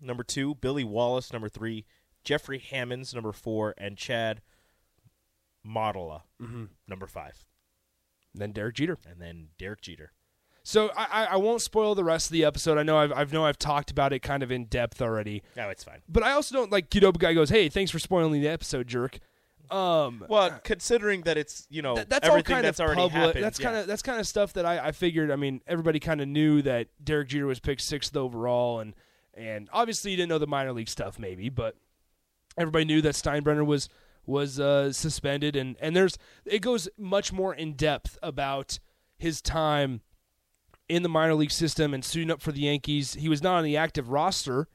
number 0.01 0.23
two. 0.23 0.55
Billy 0.55 0.83
Wallace, 0.83 1.31
number 1.33 1.49
three. 1.49 1.85
Jeffrey 2.23 2.59
Hammonds, 2.59 3.13
number 3.13 3.31
four. 3.31 3.73
And 3.77 3.97
Chad 3.97 4.41
Mottola, 5.67 6.21
number 6.87 7.07
five. 7.07 7.45
Then 8.33 8.51
Derek 8.51 8.75
Jeter. 8.75 8.97
And 9.09 9.19
then 9.21 9.47
Derek 9.57 9.81
Jeter. 9.81 10.11
So 10.63 10.91
I, 10.97 11.07
I- 11.23 11.25
I 11.25 11.35
won't 11.37 11.61
spoil 11.61 11.95
the 11.95 12.03
rest 12.03 12.27
of 12.27 12.33
the 12.33 12.43
episode. 12.45 12.77
I 12.77 12.83
know 12.83 12.97
I've, 12.97 13.11
I've 13.13 13.33
know 13.33 13.45
I've 13.45 13.57
talked 13.57 13.89
about 13.89 14.13
it 14.13 14.19
kind 14.19 14.43
of 14.43 14.51
in 14.51 14.65
depth 14.65 15.01
already, 15.01 15.41
No, 15.55 15.69
it's 15.69 15.83
fine. 15.83 16.01
but 16.09 16.23
I 16.23 16.31
also 16.33 16.53
don't 16.55 16.71
like 16.71 16.93
up. 17.03 17.17
Guy 17.19 17.33
goes, 17.33 17.49
"Hey, 17.49 17.69
thanks 17.69 17.89
for 17.91 17.99
spoiling 17.99 18.41
the 18.41 18.47
episode, 18.49 18.87
jerk." 18.87 19.19
Um, 19.71 20.23
Well, 20.29 20.59
considering 20.63 21.21
that 21.23 21.37
it's 21.37 21.67
you 21.69 21.81
know 21.81 21.95
Th- 21.95 22.07
that's 22.07 22.27
all 22.29 22.41
kind 22.41 22.63
that's 22.65 22.79
of 22.79 22.85
already 22.85 23.01
public. 23.01 23.13
happened. 23.27 23.43
That's 23.43 23.59
yeah. 23.59 23.65
kind 23.65 23.77
of 23.77 23.87
that's 23.87 24.01
kind 24.01 24.19
of 24.19 24.27
stuff 24.27 24.53
that 24.53 24.65
I, 24.65 24.87
I 24.87 24.91
figured. 24.91 25.31
I 25.31 25.35
mean, 25.35 25.61
everybody 25.67 25.99
kind 25.99 26.21
of 26.21 26.27
knew 26.27 26.61
that 26.63 26.87
Derek 27.03 27.29
Jeter 27.29 27.45
was 27.47 27.59
picked 27.59 27.81
sixth 27.81 28.15
overall, 28.15 28.79
and 28.79 28.93
and 29.35 29.69
obviously 29.73 30.11
you 30.11 30.17
didn't 30.17 30.29
know 30.29 30.37
the 30.37 30.47
minor 30.47 30.73
league 30.73 30.89
stuff, 30.89 31.17
maybe, 31.19 31.49
but 31.49 31.75
everybody 32.57 32.85
knew 32.85 33.01
that 33.01 33.13
Steinbrenner 33.15 33.65
was 33.65 33.87
was 34.27 34.59
uh, 34.59 34.91
suspended, 34.91 35.55
and 35.55 35.75
and 35.79 35.95
there's 35.95 36.17
it 36.45 36.59
goes 36.59 36.87
much 36.97 37.33
more 37.33 37.55
in 37.55 37.73
depth 37.73 38.17
about 38.21 38.79
his 39.17 39.41
time 39.41 40.01
in 40.87 41.01
the 41.01 41.09
minor 41.09 41.33
league 41.33 41.51
system 41.51 41.93
and 41.93 42.05
suiting 42.05 42.29
up 42.29 42.41
for 42.41 42.51
the 42.51 42.61
Yankees. 42.61 43.15
He 43.15 43.29
was 43.29 43.41
not 43.41 43.55
on 43.57 43.63
the 43.63 43.77
active 43.77 44.09
roster 44.09 44.67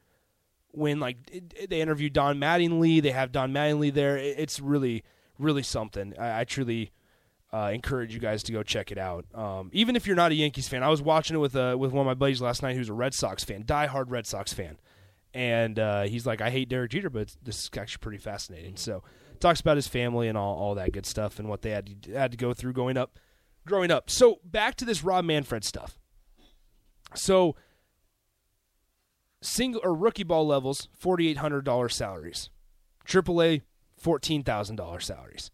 when 0.73 0.99
like 0.99 1.43
they 1.69 1.81
interviewed 1.81 2.15
Don 2.15 2.39
Mattingly. 2.39 3.01
They 3.01 3.13
have 3.13 3.31
Don 3.31 3.53
Mattingly 3.53 3.93
there. 3.93 4.17
It's 4.17 4.59
really 4.59 5.05
really 5.39 5.63
something. 5.63 6.15
I, 6.19 6.41
I 6.41 6.45
truly 6.45 6.91
uh, 7.53 7.71
encourage 7.73 8.15
you 8.15 8.21
guys 8.21 8.43
to 8.45 8.53
go 8.53 8.63
check 8.63 8.91
it 8.91 8.99
out. 8.99 9.27
Um, 9.35 9.71
even 9.73 9.97
if 9.97 10.07
you're 10.07 10.17
not 10.17 10.33
a 10.33 10.35
Yankees 10.35 10.69
fan, 10.69 10.83
I 10.83 10.89
was 10.89 11.03
watching 11.03 11.37
it 11.37 11.41
with 11.41 11.55
uh, 11.55 11.77
with 11.79 11.93
one 11.93 12.07
of 12.07 12.07
my 12.07 12.15
buddies 12.15 12.41
last 12.41 12.63
night 12.63 12.77
who's 12.77 12.89
a 12.89 12.95
Red 12.95 13.15
Sox 13.15 13.45
fan, 13.45 13.65
diehard 13.65 14.07
Red 14.09 14.27
Sox 14.27 14.53
fan, 14.53 14.79
and 15.35 15.79
uh, 15.79 16.03
he's 16.03 16.27
like, 16.27 16.41
I 16.41 16.51
hate 16.51 16.69
Derek 16.69 16.93
Jeter, 16.93 17.11
but 17.11 17.37
this 17.43 17.61
is 17.61 17.71
actually 17.77 18.01
pretty 18.01 18.19
fascinating. 18.19 18.77
So 18.77 19.03
talks 19.43 19.61
about 19.61 19.77
his 19.77 19.89
family 19.89 20.29
and 20.29 20.39
all, 20.39 20.57
all 20.57 20.75
that 20.77 20.93
good 20.93 21.05
stuff 21.05 21.39
and 21.39 21.49
what 21.49 21.63
they 21.63 21.71
had 21.71 22.05
to, 22.05 22.13
had 22.13 22.31
to 22.31 22.37
go 22.37 22.55
through 22.55 22.73
growing 22.73 22.97
up. 22.97 23.19
Growing 23.67 23.91
up. 23.91 24.09
So 24.09 24.41
back 24.45 24.77
to 24.77 24.85
this 24.85 25.05
Rob 25.05 25.25
Manfred 25.25 25.65
stuff. 25.65 25.99
So 27.15 27.55
single 29.41 29.81
or 29.85 29.95
rookie 29.95 30.25
ball 30.25 30.47
levels, 30.47 30.89
forty 30.99 31.29
eight 31.29 31.37
hundred 31.37 31.65
dollars 31.65 31.95
salaries. 31.95 32.51
AAA, 33.07 33.63
fourteen 33.97 34.43
thousand 34.43 34.77
dollars 34.77 35.07
salaries. 35.07 35.51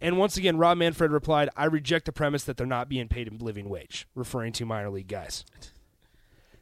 And 0.00 0.18
once 0.18 0.36
again, 0.36 0.58
Rob 0.58 0.78
Manfred 0.78 1.12
replied, 1.12 1.48
I 1.56 1.66
reject 1.66 2.06
the 2.06 2.12
premise 2.12 2.42
that 2.44 2.56
they're 2.56 2.66
not 2.66 2.88
being 2.88 3.06
paid 3.06 3.28
a 3.28 3.42
living 3.42 3.68
wage, 3.68 4.08
referring 4.16 4.52
to 4.54 4.66
minor 4.66 4.90
league 4.90 5.06
guys. 5.06 5.44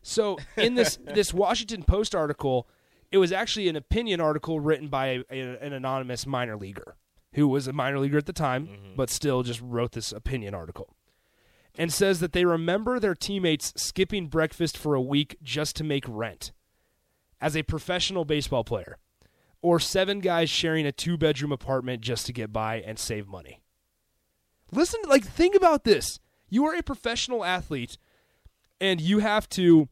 So 0.02 0.38
in 0.56 0.74
this 0.74 0.98
this 1.04 1.32
Washington 1.32 1.82
Post 1.82 2.14
article, 2.14 2.68
it 3.10 3.18
was 3.18 3.32
actually 3.32 3.68
an 3.68 3.76
opinion 3.76 4.20
article 4.20 4.60
written 4.60 4.88
by 4.88 5.24
a, 5.30 5.40
an 5.40 5.72
anonymous 5.72 6.26
minor 6.26 6.56
leaguer 6.56 6.96
who 7.34 7.46
was 7.46 7.66
a 7.66 7.72
minor 7.72 7.98
leaguer 7.98 8.18
at 8.18 8.26
the 8.26 8.32
time, 8.32 8.66
mm-hmm. 8.66 8.96
but 8.96 9.10
still 9.10 9.42
just 9.42 9.60
wrote 9.60 9.92
this 9.92 10.12
opinion 10.12 10.54
article. 10.54 10.96
And 11.78 11.92
says 11.92 12.18
that 12.20 12.32
they 12.32 12.44
remember 12.44 12.98
their 12.98 13.14
teammates 13.14 13.72
skipping 13.76 14.26
breakfast 14.26 14.76
for 14.76 14.94
a 14.94 15.00
week 15.00 15.36
just 15.42 15.76
to 15.76 15.84
make 15.84 16.04
rent 16.08 16.52
as 17.40 17.56
a 17.56 17.62
professional 17.62 18.24
baseball 18.24 18.64
player, 18.64 18.98
or 19.62 19.78
seven 19.78 20.20
guys 20.20 20.50
sharing 20.50 20.84
a 20.84 20.92
two 20.92 21.16
bedroom 21.16 21.52
apartment 21.52 22.02
just 22.02 22.26
to 22.26 22.32
get 22.32 22.52
by 22.52 22.80
and 22.80 22.98
save 22.98 23.28
money. 23.28 23.62
Listen, 24.72 25.00
like, 25.08 25.24
think 25.24 25.54
about 25.54 25.84
this. 25.84 26.18
You 26.48 26.66
are 26.66 26.74
a 26.74 26.82
professional 26.82 27.44
athlete, 27.44 27.96
and 28.80 29.00
you 29.00 29.20
have 29.20 29.48
to 29.50 29.88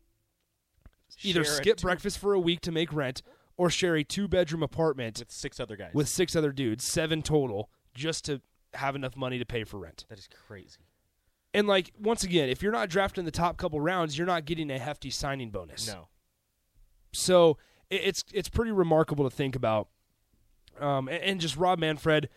either 1.22 1.44
Share 1.44 1.54
skip 1.54 1.76
two- 1.78 1.82
breakfast 1.86 2.18
for 2.18 2.32
a 2.34 2.40
week 2.40 2.60
to 2.62 2.72
make 2.72 2.92
rent 2.92 3.22
or 3.56 3.70
share 3.70 3.96
a 3.96 4.04
two 4.04 4.28
bedroom 4.28 4.62
apartment 4.62 5.18
with 5.18 5.30
six 5.32 5.58
other 5.58 5.76
guys. 5.76 5.90
with 5.94 6.08
six 6.08 6.36
other 6.36 6.52
dudes, 6.52 6.84
seven 6.84 7.22
total, 7.22 7.70
just 7.94 8.24
to 8.26 8.40
have 8.74 8.94
enough 8.94 9.16
money 9.16 9.38
to 9.38 9.44
pay 9.46 9.64
for 9.64 9.78
rent. 9.78 10.04
that 10.08 10.18
is 10.18 10.28
crazy. 10.46 10.78
And 11.54 11.66
like 11.66 11.92
once 11.98 12.22
again, 12.22 12.48
if 12.50 12.62
you're 12.62 12.70
not 12.72 12.88
drafted 12.90 13.20
in 13.20 13.24
the 13.24 13.30
top 13.30 13.56
couple 13.56 13.80
rounds, 13.80 14.16
you're 14.18 14.26
not 14.26 14.44
getting 14.44 14.70
a 14.70 14.78
hefty 14.78 15.10
signing 15.10 15.50
bonus. 15.50 15.88
No, 15.88 16.08
So 17.12 17.58
it, 17.90 18.02
it's 18.04 18.24
it's 18.32 18.48
pretty 18.48 18.70
remarkable 18.72 19.28
to 19.28 19.34
think 19.34 19.56
about. 19.56 19.88
Um, 20.78 21.08
and, 21.08 21.22
and 21.22 21.40
just 21.40 21.56
Rob 21.56 21.78
Manfred, 21.80 22.28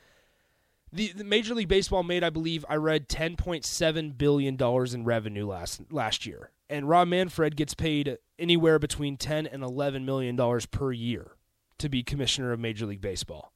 the, 0.92 1.12
the 1.14 1.24
Major 1.24 1.54
League 1.54 1.68
Baseball 1.68 2.02
made, 2.04 2.24
I 2.24 2.30
believe, 2.32 2.66
I 2.68 2.76
read 2.76 3.08
ten 3.08 3.36
point 3.36 3.66
seven 3.66 4.12
billion 4.12 4.56
dollars 4.56 4.94
in 4.94 5.04
revenue 5.04 5.46
last 5.46 5.82
last 5.92 6.26
year, 6.26 6.50
and 6.72 6.90
Rob 6.90 7.08
Manfred 7.10 7.56
gets 7.56 7.74
paid 7.76 8.18
anywhere 8.40 8.80
between 8.80 9.18
ten 9.18 9.46
and 9.46 9.62
eleven 9.64 10.06
million 10.06 10.36
dollars 10.36 10.66
per 10.66 10.92
year 10.92 11.34
to 11.78 11.90
be 11.90 12.02
commissioner 12.04 12.52
of 12.52 12.60
Major 12.60 12.86
League 12.86 13.02
Baseball. 13.02 13.54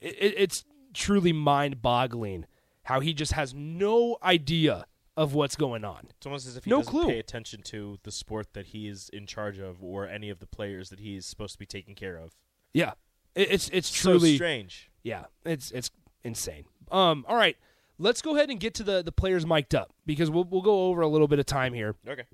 It, 0.00 0.16
it, 0.18 0.34
it's 0.36 0.64
truly 0.94 1.32
mind-boggling 1.32 2.46
how 2.84 3.00
he 3.00 3.12
just 3.12 3.32
has 3.32 3.52
no 3.54 4.16
idea 4.22 4.86
of 5.16 5.34
what's 5.34 5.56
going 5.56 5.84
on. 5.84 6.06
it's 6.16 6.26
almost 6.26 6.46
as 6.46 6.56
if 6.56 6.64
he 6.64 6.70
No 6.70 6.78
doesn't 6.78 6.92
clue. 6.92 7.06
pay 7.08 7.18
attention 7.18 7.60
to 7.62 7.98
the 8.04 8.12
sport 8.12 8.54
that 8.54 8.66
he 8.66 8.86
is 8.86 9.08
in 9.12 9.26
charge 9.26 9.58
of, 9.58 9.82
or 9.82 10.06
any 10.08 10.30
of 10.30 10.38
the 10.38 10.46
players 10.46 10.88
that 10.90 11.00
he 11.00 11.16
is 11.16 11.26
supposed 11.26 11.52
to 11.54 11.58
be 11.58 11.66
taking 11.66 11.96
care 11.96 12.16
of. 12.16 12.36
Yeah, 12.72 12.92
it, 13.34 13.50
it's 13.50 13.68
it's 13.70 13.88
so 13.88 14.10
truly 14.12 14.36
strange. 14.36 14.90
Yeah, 15.02 15.24
it's 15.44 15.70
it's 15.72 15.90
insane. 16.22 16.64
Um, 16.92 17.24
all 17.28 17.36
right, 17.36 17.56
let's 17.98 18.22
go 18.22 18.36
ahead 18.36 18.50
and 18.50 18.60
get 18.60 18.74
to 18.74 18.82
the 18.82 19.02
the 19.02 19.12
players 19.12 19.46
mic'd 19.46 19.74
up 19.74 19.92
because 20.06 20.30
we'll 20.30 20.44
we'll 20.44 20.62
go 20.62 20.86
over 20.86 21.02
a 21.02 21.08
little 21.08 21.28
bit 21.28 21.38
of 21.38 21.46
time 21.46 21.74
here. 21.74 21.94
Okay. 22.06 22.24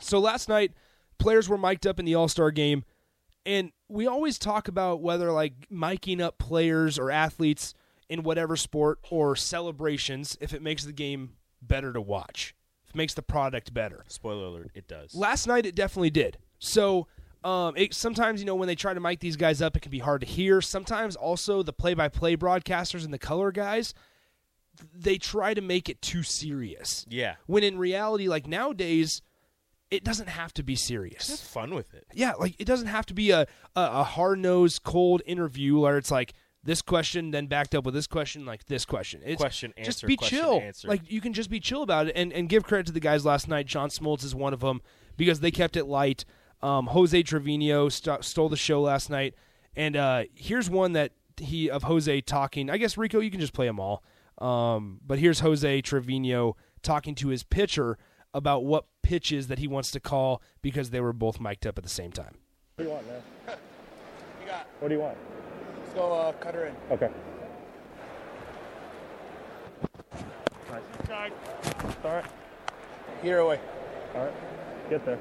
So 0.00 0.18
last 0.18 0.48
night, 0.48 0.72
players 1.18 1.48
were 1.48 1.58
mic'd 1.58 1.86
up 1.86 1.98
in 1.98 2.04
the 2.04 2.14
All 2.14 2.28
Star 2.28 2.50
game, 2.50 2.84
and 3.44 3.72
we 3.88 4.06
always 4.06 4.38
talk 4.38 4.68
about 4.68 5.00
whether 5.02 5.32
like 5.32 5.68
miking 5.70 6.20
up 6.20 6.38
players 6.38 6.98
or 6.98 7.10
athletes 7.10 7.74
in 8.08 8.22
whatever 8.22 8.56
sport 8.56 9.00
or 9.10 9.36
celebrations 9.36 10.36
if 10.40 10.54
it 10.54 10.62
makes 10.62 10.84
the 10.84 10.92
game 10.92 11.32
better 11.60 11.92
to 11.92 12.00
watch, 12.00 12.54
if 12.84 12.90
it 12.90 12.96
makes 12.96 13.14
the 13.14 13.22
product 13.22 13.74
better. 13.74 14.04
Spoiler 14.08 14.46
alert: 14.46 14.70
it 14.74 14.86
does. 14.86 15.14
Last 15.14 15.46
night 15.46 15.66
it 15.66 15.74
definitely 15.74 16.10
did. 16.10 16.38
So 16.58 17.06
um, 17.44 17.76
it, 17.76 17.94
sometimes 17.94 18.40
you 18.40 18.46
know 18.46 18.54
when 18.54 18.68
they 18.68 18.74
try 18.74 18.94
to 18.94 19.00
mic 19.00 19.20
these 19.20 19.36
guys 19.36 19.62
up, 19.62 19.76
it 19.76 19.80
can 19.80 19.90
be 19.90 20.00
hard 20.00 20.20
to 20.20 20.26
hear. 20.26 20.60
Sometimes 20.60 21.16
also 21.16 21.62
the 21.62 21.72
play-by-play 21.72 22.36
broadcasters 22.36 23.04
and 23.04 23.12
the 23.12 23.18
color 23.18 23.52
guys, 23.52 23.94
they 24.94 25.18
try 25.18 25.54
to 25.54 25.60
make 25.60 25.88
it 25.88 26.00
too 26.02 26.22
serious. 26.22 27.06
yeah, 27.08 27.36
When 27.46 27.62
in 27.64 27.78
reality, 27.78 28.28
like 28.28 28.46
nowadays, 28.46 29.22
it 29.90 30.04
doesn't 30.04 30.28
have 30.28 30.52
to 30.54 30.62
be 30.62 30.74
have 30.74 30.80
serious. 30.80 31.40
fun 31.40 31.74
with 31.74 31.94
it. 31.94 32.06
Yeah, 32.12 32.32
like 32.38 32.54
it 32.58 32.64
doesn't 32.66 32.88
have 32.88 33.06
to 33.06 33.14
be 33.14 33.30
a 33.30 33.40
a, 33.42 33.46
a 33.76 34.04
hard-nosed, 34.04 34.82
cold 34.82 35.22
interview 35.26 35.78
where 35.78 35.96
it's 35.96 36.10
like 36.10 36.34
this 36.64 36.82
question 36.82 37.30
then 37.30 37.46
backed 37.46 37.74
up 37.74 37.84
with 37.84 37.94
this 37.94 38.06
question, 38.06 38.44
like 38.44 38.66
this 38.66 38.84
question. 38.84 39.22
It's 39.24 39.40
Question, 39.40 39.72
just 39.82 40.04
be 40.06 40.16
question, 40.16 40.38
chill. 40.38 40.60
answer. 40.60 40.88
Like 40.88 41.10
you 41.10 41.20
can 41.20 41.32
just 41.32 41.48
be 41.48 41.60
chill 41.60 41.82
about 41.82 42.08
it 42.08 42.12
and, 42.16 42.32
and 42.32 42.48
give 42.48 42.64
credit 42.64 42.86
to 42.86 42.92
the 42.92 43.00
guys 43.00 43.24
last 43.24 43.48
night. 43.48 43.66
John 43.66 43.88
Smoltz 43.88 44.24
is 44.24 44.34
one 44.34 44.52
of 44.52 44.60
them 44.60 44.82
because 45.16 45.40
they 45.40 45.50
kept 45.50 45.76
it 45.76 45.84
light. 45.86 46.24
Um, 46.60 46.88
Jose 46.88 47.22
Trevino 47.22 47.88
st- 47.88 48.24
stole 48.24 48.48
the 48.48 48.56
show 48.56 48.82
last 48.82 49.08
night, 49.08 49.34
and 49.76 49.96
uh, 49.96 50.24
here's 50.34 50.68
one 50.68 50.92
that 50.94 51.12
he 51.38 51.70
of 51.70 51.84
Jose 51.84 52.20
talking. 52.22 52.68
I 52.68 52.76
guess 52.78 52.98
Rico, 52.98 53.20
you 53.20 53.30
can 53.30 53.40
just 53.40 53.52
play 53.54 53.66
them 53.66 53.78
all. 53.78 54.02
Um, 54.40 55.00
but 55.04 55.18
here's 55.18 55.40
Jose 55.40 55.80
Trevino 55.82 56.56
talking 56.82 57.14
to 57.16 57.28
his 57.28 57.42
pitcher 57.42 57.98
about 58.32 58.64
what 58.64 58.86
pitches 59.02 59.48
that 59.48 59.58
he 59.58 59.66
wants 59.66 59.90
to 59.92 60.00
call 60.00 60.42
because 60.62 60.90
they 60.90 61.00
were 61.00 61.12
both 61.12 61.40
mic'd 61.40 61.66
up 61.66 61.78
at 61.78 61.84
the 61.84 61.90
same 61.90 62.12
time. 62.12 62.36
What 62.76 62.84
do 62.84 62.84
you 62.84 62.90
want, 62.90 63.06
man? 63.08 63.22
You 64.40 64.46
got. 64.46 64.66
What 64.80 64.88
do 64.88 64.94
you 64.94 65.00
want? 65.00 65.18
Let's 65.82 65.94
go 65.94 66.12
uh, 66.12 66.32
cut 66.32 66.54
her 66.54 66.66
in. 66.66 66.76
Okay. 66.90 67.10
Nice. 71.08 71.32
Start. 72.00 72.24
Here 73.22 73.38
away. 73.40 73.60
All 74.14 74.24
right. 74.24 74.34
Get 74.88 75.04
there. 75.04 75.18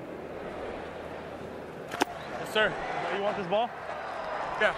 Yes, 2.39 2.53
sir. 2.53 2.73
You 3.15 3.23
want 3.23 3.37
this 3.37 3.47
ball? 3.47 3.69
Yeah. 4.61 4.75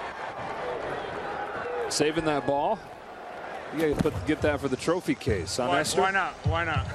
Saving 1.90 2.26
that 2.26 2.48
ball. 2.48 2.80
You 3.78 3.94
got 3.94 4.04
to 4.04 4.14
get 4.28 4.42
that 4.42 4.60
for 4.60 4.68
the 4.68 4.76
trophy 4.76 5.16
case, 5.16 5.58
huh, 5.58 5.68
Why, 5.68 5.78
Nestor? 5.78 6.02
why 6.02 6.12
not? 6.12 6.34
Why 6.46 6.64
not? 6.66 6.88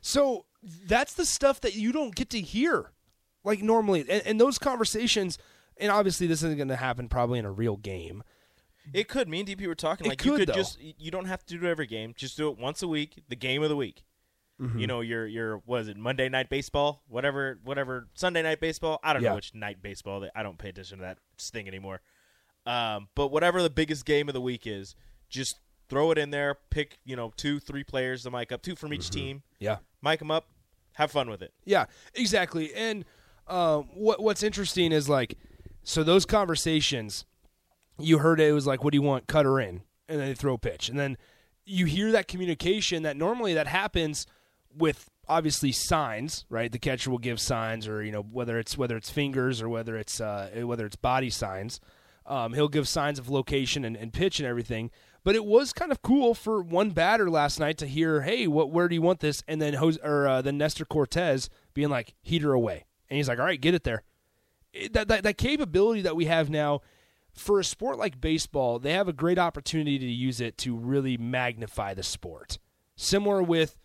So 0.00 0.44
that's 0.86 1.14
the 1.14 1.24
stuff 1.24 1.60
that 1.62 1.74
you 1.74 1.92
don't 1.92 2.14
get 2.14 2.30
to 2.30 2.40
hear, 2.40 2.90
like 3.44 3.62
normally, 3.62 4.00
and, 4.08 4.22
and 4.26 4.40
those 4.40 4.58
conversations. 4.58 5.38
And 5.78 5.90
obviously, 5.92 6.26
this 6.26 6.42
isn't 6.42 6.56
going 6.56 6.68
to 6.68 6.76
happen 6.76 7.08
probably 7.08 7.38
in 7.38 7.44
a 7.44 7.50
real 7.52 7.76
game. 7.76 8.22
It 8.94 9.08
could. 9.08 9.28
Me 9.28 9.40
and 9.40 9.48
DP 9.48 9.66
were 9.66 9.74
talking 9.74 10.06
It 10.06 10.10
like 10.10 10.24
you 10.24 10.32
could, 10.32 10.38
could 10.40 10.48
though. 10.50 10.54
just 10.54 10.78
you 10.80 11.10
don't 11.10 11.24
have 11.26 11.44
to 11.46 11.58
do 11.58 11.66
it 11.66 11.70
every 11.70 11.86
game. 11.86 12.14
Just 12.16 12.36
do 12.36 12.48
it 12.50 12.58
once 12.58 12.82
a 12.82 12.88
week. 12.88 13.22
The 13.28 13.36
game 13.36 13.62
of 13.62 13.68
the 13.68 13.76
week. 13.76 14.04
Mm-hmm. 14.60 14.78
You 14.78 14.86
know 14.86 15.00
your 15.02 15.26
your 15.26 15.60
was 15.66 15.88
it 15.88 15.96
Monday 15.98 16.28
night 16.30 16.48
baseball, 16.48 17.02
whatever 17.08 17.58
whatever 17.64 18.08
Sunday 18.14 18.42
night 18.42 18.60
baseball. 18.60 19.00
I 19.02 19.12
don't 19.12 19.22
Yeah. 19.22 19.30
know 19.30 19.34
which 19.34 19.54
night 19.54 19.82
baseball. 19.82 20.20
that 20.20 20.30
I 20.34 20.42
don't 20.42 20.56
pay 20.56 20.68
attention 20.70 20.98
to 20.98 21.02
that 21.02 21.18
thing 21.38 21.66
anymore. 21.68 22.00
Um, 22.64 23.08
but 23.14 23.28
whatever 23.28 23.62
the 23.62 23.68
biggest 23.70 24.06
game 24.06 24.28
of 24.28 24.34
the 24.34 24.40
week 24.40 24.66
is, 24.66 24.94
just 25.28 25.58
throw 25.88 26.10
it 26.10 26.18
in 26.18 26.30
there. 26.30 26.56
Pick 26.70 26.98
you 27.04 27.16
know 27.16 27.32
two 27.36 27.58
three 27.60 27.84
players 27.84 28.22
to 28.22 28.30
mic 28.30 28.52
up, 28.52 28.62
two 28.62 28.76
from 28.76 28.92
each 28.92 29.10
team. 29.10 29.42
Yeah. 29.58 29.78
Mic 30.02 30.18
them 30.18 30.30
up. 30.30 30.48
Have 30.94 31.10
fun 31.10 31.28
with 31.28 31.42
it. 31.42 31.52
Yeah, 31.64 31.86
exactly. 32.14 32.72
And 32.74 33.04
um, 33.48 33.88
what 33.94 34.22
what's 34.22 34.42
interesting 34.42 34.92
is 34.92 35.08
like, 35.08 35.36
so 35.82 36.02
those 36.02 36.24
conversations, 36.24 37.26
you 37.98 38.18
heard 38.18 38.40
it, 38.40 38.52
was 38.52 38.66
like, 38.66 38.82
"What 38.82 38.92
do 38.92 38.96
you 38.96 39.02
want? 39.02 39.26
Cut 39.26 39.44
her 39.44 39.60
in," 39.60 39.82
and 40.08 40.20
then 40.20 40.28
they 40.28 40.34
throw 40.34 40.54
a 40.54 40.58
pitch, 40.58 40.88
and 40.88 40.98
then 40.98 41.16
you 41.64 41.84
hear 41.84 42.12
that 42.12 42.28
communication 42.28 43.02
that 43.02 43.16
normally 43.16 43.52
that 43.54 43.66
happens 43.66 44.26
with 44.74 45.10
obviously 45.28 45.72
signs, 45.72 46.44
right? 46.48 46.70
The 46.70 46.78
catcher 46.78 47.10
will 47.10 47.18
give 47.18 47.40
signs, 47.40 47.88
or 47.88 48.02
you 48.02 48.12
know 48.12 48.22
whether 48.22 48.58
it's 48.58 48.78
whether 48.78 48.96
it's 48.96 49.10
fingers 49.10 49.60
or 49.60 49.68
whether 49.68 49.96
it's 49.96 50.20
uh, 50.20 50.50
whether 50.64 50.86
it's 50.86 50.96
body 50.96 51.30
signs. 51.30 51.80
Um, 52.24 52.54
he'll 52.54 52.68
give 52.68 52.88
signs 52.88 53.18
of 53.18 53.28
location 53.28 53.84
and, 53.84 53.96
and 53.96 54.12
pitch 54.12 54.40
and 54.40 54.48
everything. 54.48 54.90
But 55.26 55.34
it 55.34 55.44
was 55.44 55.72
kind 55.72 55.90
of 55.90 56.02
cool 56.02 56.34
for 56.34 56.62
one 56.62 56.90
batter 56.90 57.28
last 57.28 57.58
night 57.58 57.78
to 57.78 57.86
hear, 57.88 58.20
"Hey, 58.22 58.46
what? 58.46 58.70
Where 58.70 58.86
do 58.86 58.94
you 58.94 59.02
want 59.02 59.18
this?" 59.18 59.42
And 59.48 59.60
then 59.60 59.74
Jose, 59.74 59.98
or 60.04 60.28
uh, 60.28 60.40
then 60.40 60.56
Nestor 60.56 60.84
Cortes 60.84 61.48
being 61.74 61.88
like, 61.88 62.14
"Heater 62.22 62.52
away," 62.52 62.84
and 63.10 63.16
he's 63.16 63.26
like, 63.26 63.40
"All 63.40 63.44
right, 63.44 63.60
get 63.60 63.74
it 63.74 63.82
there." 63.82 64.04
It- 64.72 64.92
that, 64.92 65.08
that 65.08 65.24
that 65.24 65.36
capability 65.36 66.00
that 66.02 66.14
we 66.14 66.26
have 66.26 66.48
now 66.48 66.80
for 67.32 67.58
a 67.58 67.64
sport 67.64 67.98
like 67.98 68.20
baseball, 68.20 68.78
they 68.78 68.92
have 68.92 69.08
a 69.08 69.12
great 69.12 69.36
opportunity 69.36 69.98
to 69.98 70.06
use 70.06 70.40
it 70.40 70.56
to 70.58 70.76
really 70.76 71.16
magnify 71.16 71.92
the 71.92 72.04
sport. 72.04 72.60
Similar 72.94 73.42
with 73.42 73.76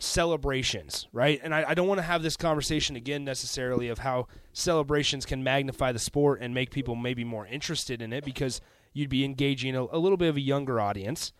celebrations, 0.00 1.06
right? 1.12 1.38
And 1.44 1.54
I, 1.54 1.66
I 1.68 1.74
don't 1.74 1.86
want 1.86 1.98
to 1.98 2.02
have 2.02 2.24
this 2.24 2.36
conversation 2.36 2.96
again 2.96 3.24
necessarily 3.24 3.90
of 3.90 3.98
how 3.98 4.26
celebrations 4.52 5.24
can 5.24 5.44
magnify 5.44 5.92
the 5.92 6.00
sport 6.00 6.40
and 6.42 6.52
make 6.52 6.72
people 6.72 6.96
maybe 6.96 7.22
more 7.22 7.46
interested 7.46 8.02
in 8.02 8.12
it 8.12 8.24
because 8.24 8.60
you'd 8.94 9.10
be 9.10 9.24
engaging 9.24 9.76
a, 9.76 9.82
a 9.82 9.98
little 9.98 10.16
bit 10.16 10.28
of 10.30 10.36
a 10.36 10.40
younger 10.40 10.80
audience. 10.80 11.32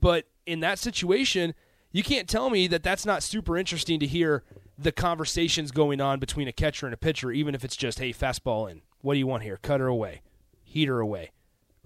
But 0.00 0.26
in 0.46 0.60
that 0.60 0.78
situation, 0.78 1.54
you 1.92 2.02
can't 2.02 2.28
tell 2.28 2.50
me 2.50 2.66
that 2.68 2.82
that's 2.82 3.06
not 3.06 3.22
super 3.22 3.56
interesting 3.56 3.98
to 4.00 4.06
hear 4.06 4.44
the 4.78 4.92
conversations 4.92 5.70
going 5.70 6.00
on 6.00 6.18
between 6.20 6.48
a 6.48 6.52
catcher 6.52 6.86
and 6.86 6.94
a 6.94 6.96
pitcher, 6.98 7.30
even 7.30 7.54
if 7.54 7.64
it's 7.64 7.76
just, 7.76 7.98
hey, 7.98 8.12
fastball 8.12 8.70
in. 8.70 8.82
What 9.02 9.14
do 9.14 9.18
you 9.18 9.26
want 9.26 9.42
here? 9.42 9.58
Cutter 9.62 9.86
away, 9.86 10.22
heater 10.62 11.00
away. 11.00 11.30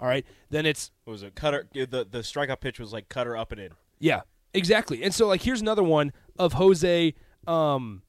All 0.01 0.09
right. 0.09 0.27
Then 0.51 0.67
it's 0.67 0.91
What 1.05 1.13
was 1.13 1.23
it? 1.23 1.35
Cutter. 1.37 1.69
The 1.73 1.87
the 1.87 2.19
strikeout 2.21 2.61
pitch 2.61 2.81
was 2.81 2.93
like 2.93 3.09
cutter 3.09 3.37
up 3.37 3.53
and 3.53 3.61
in. 3.61 3.71
yeah, 4.01 4.23
exactly. 4.53 5.03
And 5.05 5.15
so 5.15 5.29
like 5.29 5.43
here's 5.43 5.61
another 5.61 5.85
one 5.85 6.13
of 6.39 6.55
Jose. 6.55 7.15
Um, 7.47 8.03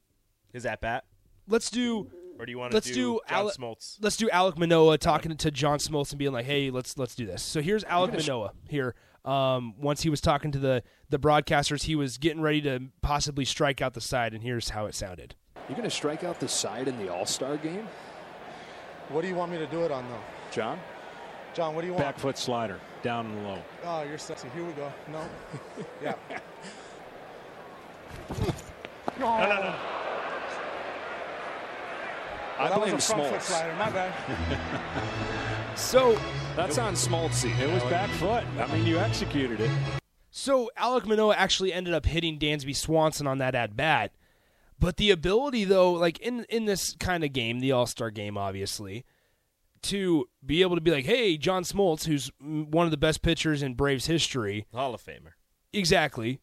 Is 0.54 0.64
that 0.64 0.82
bat? 0.82 1.06
let's 1.48 1.70
do 1.70 2.10
Or 2.38 2.46
do 2.46 2.52
you 2.52 2.58
want 2.58 2.72
to 2.72 2.76
let's 2.76 2.88
do, 2.88 2.94
do, 2.94 3.20
John 3.30 3.40
Ale- 3.46 3.52
Smoltz? 3.52 3.98
let's 4.02 4.18
do 4.18 4.28
Alek 4.28 4.58
Manoah 4.58 4.98
talking 4.98 5.36
to 5.36 5.52
John 5.52 5.80
Smoltz 5.80 6.12
and 6.12 6.20
being 6.20 6.34
like, 6.34 6.46
hey, 6.46 6.70
let's 6.70 6.98
let's 6.98 7.16
do 7.16 7.26
this. 7.26 7.42
So 7.42 7.62
here's 7.62 7.84
Alek 7.86 8.14
Manoah 8.14 8.52
here. 8.68 8.94
Um, 9.24 9.74
once 9.80 10.02
he 10.04 10.10
was 10.10 10.22
talking 10.22 10.52
to 10.52 10.60
the 10.60 10.84
the 11.10 11.18
broadcasters, 11.18 11.84
he 11.84 11.96
was 11.96 12.18
getting 12.18 12.42
ready 12.42 12.62
to 12.64 12.82
possibly 13.02 13.46
strike 13.46 13.82
out 13.82 13.94
the 13.94 14.02
side, 14.02 14.34
and 14.34 14.44
here's 14.44 14.70
how 14.70 14.86
it 14.86 14.96
sounded. 14.96 15.36
You're 15.68 15.78
going 15.78 15.90
to 15.90 15.96
strike 15.96 16.24
out 16.24 16.40
the 16.40 16.48
side 16.48 16.88
in 16.88 16.98
the 17.00 17.12
All 17.12 17.26
Star 17.26 17.58
game, 17.58 17.88
What 19.10 19.22
do 19.22 19.28
you 19.28 19.34
want 19.36 19.52
me 19.52 19.58
to 19.58 19.66
do 19.68 19.82
it 19.84 19.92
on, 19.92 20.08
though? 20.10 20.20
John? 20.52 20.80
John, 21.56 21.74
what 21.74 21.82
do 21.82 21.88
you 21.88 21.94
want? 21.94 22.04
Back 22.04 22.20
foot 22.20 22.38
slider, 22.38 22.80
down 23.02 23.26
and 23.28 23.44
low. 23.48 23.58
Oh, 23.84 24.04
you're 24.04 24.18
sexy. 24.18 24.48
Here 24.54 24.64
we 24.64 24.74
go. 24.74 24.92
No. 25.12 25.24
yeah. 26.04 26.16
No, 29.18 29.40
no, 29.40 29.48
no. 29.48 29.76
I 32.58 32.70
that 32.70 32.80
was 32.80 32.86
blame 32.90 32.96
a 32.96 33.02
front 33.02 33.24
foot 33.24 33.34
Smoltz. 33.34 33.42
slider. 33.42 33.76
My 33.76 33.90
bad. 33.90 34.14
So 35.76 36.18
That's 36.56 36.78
on 36.78 36.94
Smoltzy. 36.94 37.58
It 37.60 37.70
was 37.70 37.84
back 37.84 38.10
foot. 38.12 38.46
I 38.58 38.74
mean, 38.74 38.86
you 38.86 38.98
executed 38.98 39.60
it. 39.60 39.70
So 40.32 40.70
Alek 40.80 41.06
Manoah 41.06 41.36
actually 41.36 41.74
ended 41.74 41.94
up 41.94 42.06
hitting 42.06 42.40
Dansby 42.40 42.74
Swanson 42.76 43.28
on 43.28 43.40
that 43.40 43.56
at 43.56 43.76
bat. 43.76 44.12
But 44.80 44.96
the 44.98 45.12
ability 45.12 45.66
though, 45.66 45.92
like 45.94 46.18
in 46.20 46.46
in 46.50 46.64
this 46.66 46.96
kind 47.00 47.24
of 47.26 47.34
game, 47.34 47.60
the 47.60 47.74
All-Star 47.74 48.10
game 48.10 48.38
obviously, 48.38 49.06
to 49.84 50.26
be 50.46 50.62
able 50.62 50.76
to 50.76 50.82
be 50.82 50.92
like, 50.92 51.06
"Hey, 51.06 51.38
John 51.38 51.64
Smoltz, 51.64 52.06
who's 52.06 52.32
one 52.40 52.86
of 52.88 52.92
the 52.92 52.98
best 52.98 53.22
pitchers 53.22 53.62
in 53.62 53.74
Braves 53.74 54.06
history." 54.06 54.66
Hall 54.74 54.94
of 54.94 55.02
Famer. 55.04 55.34
Exactly. 55.74 56.40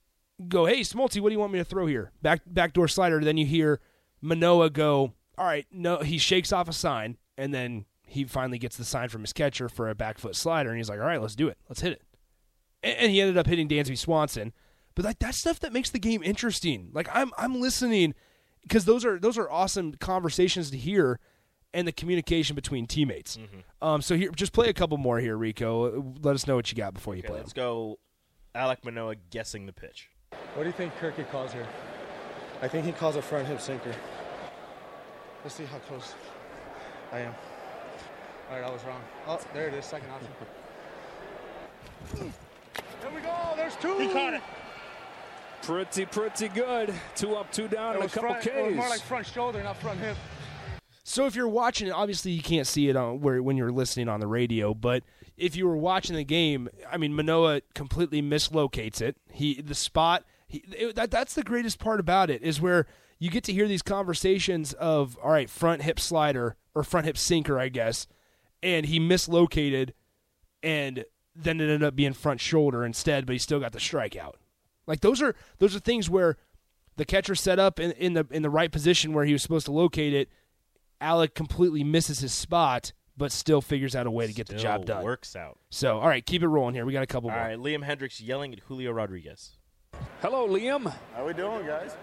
Go, 0.48 0.66
"Hey, 0.66 0.80
Smoltz, 0.80 1.18
what 1.20 1.28
do 1.28 1.32
you 1.32 1.38
want 1.38 1.52
me 1.52 1.58
to 1.58 1.64
throw 1.64 1.86
here?" 1.86 2.12
Back 2.22 2.42
backdoor 2.46 2.88
slider, 2.88 3.22
then 3.22 3.36
you 3.36 3.46
hear 3.46 3.80
Manoah 4.22 4.70
go, 4.70 5.12
"All 5.38 5.44
right, 5.46 5.66
no." 5.70 5.98
He 5.98 6.18
shakes 6.18 6.52
off 6.52 6.68
a 6.68 6.72
sign 6.72 7.16
and 7.36 7.52
then 7.54 7.84
he 8.06 8.24
finally 8.24 8.58
gets 8.58 8.76
the 8.76 8.84
sign 8.84 9.08
from 9.08 9.22
his 9.22 9.32
catcher 9.32 9.68
for 9.68 9.88
a 9.88 9.94
back 9.94 10.18
foot 10.18 10.36
slider 10.36 10.68
and 10.70 10.78
he's 10.78 10.88
like, 10.88 11.00
"All 11.00 11.06
right, 11.06 11.20
let's 11.20 11.34
do 11.36 11.48
it. 11.48 11.58
Let's 11.68 11.80
hit 11.80 11.92
it." 11.94 12.02
and, 12.82 12.96
and 12.98 13.12
he 13.12 13.20
ended 13.20 13.36
up 13.38 13.46
hitting 13.46 13.68
Dansby 13.68 13.96
Swanson. 13.98 14.52
But 14.94 15.04
like 15.04 15.18
that's 15.18 15.38
stuff 15.38 15.60
that 15.60 15.72
makes 15.72 15.90
the 15.90 15.98
game 15.98 16.22
interesting. 16.22 16.90
Like 16.92 17.08
I'm 17.12 17.30
I'm 17.38 17.60
listening 17.60 18.14
because 18.62 18.84
those 18.84 19.04
are 19.04 19.18
those 19.18 19.38
are 19.38 19.50
awesome 19.50 19.94
conversations 19.94 20.70
to 20.70 20.76
hear 20.76 21.18
and 21.74 21.88
the 21.88 21.92
communication 21.92 22.54
between 22.54 22.86
teammates. 22.86 23.38
Um, 23.80 24.02
so 24.02 24.14
here, 24.14 24.30
just 24.36 24.52
play 24.52 24.68
a 24.68 24.74
couple 24.74 24.98
more 24.98 25.18
here, 25.20 25.38
Rico. 25.38 26.14
Let 26.20 26.34
us 26.34 26.46
know 26.46 26.54
what 26.56 26.70
you 26.70 26.76
got 26.76 26.92
before 26.92 27.14
you 27.14 27.20
Okay, 27.20 27.28
play. 27.28 27.38
let's 27.38 27.54
go. 27.54 27.98
Alek 28.54 28.84
Manoah 28.84 29.14
guessing 29.30 29.64
the 29.64 29.72
pitch. 29.72 30.10
What 30.54 30.64
do 30.64 30.66
you 30.66 30.72
think 30.74 30.94
Kirky 30.98 31.26
calls 31.30 31.50
here? 31.54 31.66
I 32.60 32.68
think 32.68 32.84
he 32.84 32.92
calls 32.92 33.16
a 33.16 33.22
front 33.22 33.48
hip 33.48 33.58
sinker. 33.62 33.94
Let's 35.42 35.56
see 35.56 35.64
how 35.64 35.78
close 35.78 36.14
I 37.10 37.20
am. 37.20 37.34
All 38.50 38.56
right, 38.56 38.64
I 38.64 38.70
was 38.70 38.84
wrong. 38.84 39.00
Oh, 39.26 39.40
there 39.52 39.68
it 39.68 39.74
is. 39.74 39.84
Second 39.84 40.10
option. 40.10 40.28
There 42.16 43.10
we 43.14 43.20
go. 43.20 43.34
There's 43.56 43.76
two. 43.76 43.98
He 43.98 44.08
caught 44.08 44.34
it. 44.34 44.42
Pretty, 45.62 46.06
pretty 46.06 46.48
good. 46.48 46.92
Two 47.14 47.36
up, 47.36 47.50
two 47.52 47.68
down, 47.68 47.94
It 47.94 48.00
and 48.00 48.04
a 48.04 48.08
couple 48.08 48.30
front, 48.30 48.46
it 48.46 48.66
was 48.66 48.74
more 48.74 48.88
like 48.88 49.00
front 49.00 49.26
shoulder, 49.26 49.62
not 49.62 49.76
front 49.78 50.00
hip. 50.00 50.16
So 51.04 51.26
if 51.26 51.34
you're 51.34 51.48
watching 51.48 51.88
it, 51.88 51.92
obviously 51.92 52.32
you 52.32 52.42
can't 52.42 52.66
see 52.66 52.88
it 52.88 52.96
on 52.96 53.20
where 53.20 53.42
when 53.42 53.56
you're 53.56 53.72
listening 53.72 54.08
on 54.08 54.20
the 54.20 54.26
radio, 54.26 54.74
but 54.74 55.02
if 55.36 55.56
you 55.56 55.66
were 55.66 55.76
watching 55.76 56.16
the 56.16 56.24
game, 56.24 56.68
I 56.90 56.96
mean 56.96 57.14
Manoah 57.14 57.62
completely 57.74 58.22
mislocates 58.22 59.00
it. 59.00 59.16
He 59.30 59.60
the 59.60 59.74
spot 59.74 60.24
he, 60.46 60.64
it, 60.76 60.96
that 60.96 61.10
that's 61.10 61.34
the 61.34 61.42
greatest 61.42 61.78
part 61.78 61.98
about 62.00 62.30
it 62.30 62.42
is 62.42 62.60
where 62.60 62.86
you 63.22 63.30
get 63.30 63.44
to 63.44 63.52
hear 63.52 63.68
these 63.68 63.82
conversations 63.82 64.72
of 64.72 65.16
all 65.22 65.30
right, 65.30 65.48
front 65.48 65.82
hip 65.82 66.00
slider 66.00 66.56
or 66.74 66.82
front 66.82 67.06
hip 67.06 67.16
sinker, 67.16 67.56
I 67.56 67.68
guess, 67.68 68.08
and 68.64 68.84
he 68.84 68.98
mislocated 68.98 69.94
and 70.60 71.04
then 71.36 71.60
it 71.60 71.64
ended 71.64 71.84
up 71.84 71.94
being 71.94 72.14
front 72.14 72.40
shoulder 72.40 72.84
instead, 72.84 73.24
but 73.24 73.34
he 73.34 73.38
still 73.38 73.60
got 73.60 73.70
the 73.70 73.78
strikeout. 73.78 74.34
Like 74.88 75.02
those 75.02 75.22
are 75.22 75.36
those 75.60 75.76
are 75.76 75.78
things 75.78 76.10
where 76.10 76.36
the 76.96 77.04
catcher 77.04 77.36
set 77.36 77.60
up 77.60 77.78
in, 77.78 77.92
in 77.92 78.14
the 78.14 78.26
in 78.32 78.42
the 78.42 78.50
right 78.50 78.72
position 78.72 79.12
where 79.12 79.24
he 79.24 79.32
was 79.32 79.40
supposed 79.40 79.66
to 79.66 79.72
locate 79.72 80.12
it. 80.12 80.28
Alek 81.00 81.34
completely 81.34 81.84
misses 81.84 82.18
his 82.18 82.32
spot, 82.32 82.92
but 83.16 83.30
still 83.30 83.60
figures 83.60 83.94
out 83.94 84.08
a 84.08 84.10
way 84.10 84.26
to 84.26 84.32
get 84.32 84.48
the 84.48 84.56
job 84.56 84.84
done. 84.84 85.04
Works 85.04 85.36
out. 85.36 85.60
So, 85.70 86.00
all 86.00 86.08
right, 86.08 86.26
keep 86.26 86.42
it 86.42 86.48
rolling 86.48 86.74
here. 86.74 86.84
We 86.84 86.92
got 86.92 87.04
a 87.04 87.06
couple 87.06 87.30
All 87.30 87.36
more. 87.36 87.46
right, 87.46 87.58
Liam 87.58 87.86
Hendriks 87.86 88.20
yelling 88.20 88.52
at 88.52 88.60
Julio 88.60 88.90
Rodriguez. 88.90 89.58
Hello, 90.20 90.48
Liam. 90.48 90.92
How 91.14 91.22
are 91.22 91.26
we 91.26 91.34
doing, 91.34 91.64
guys? 91.66 91.94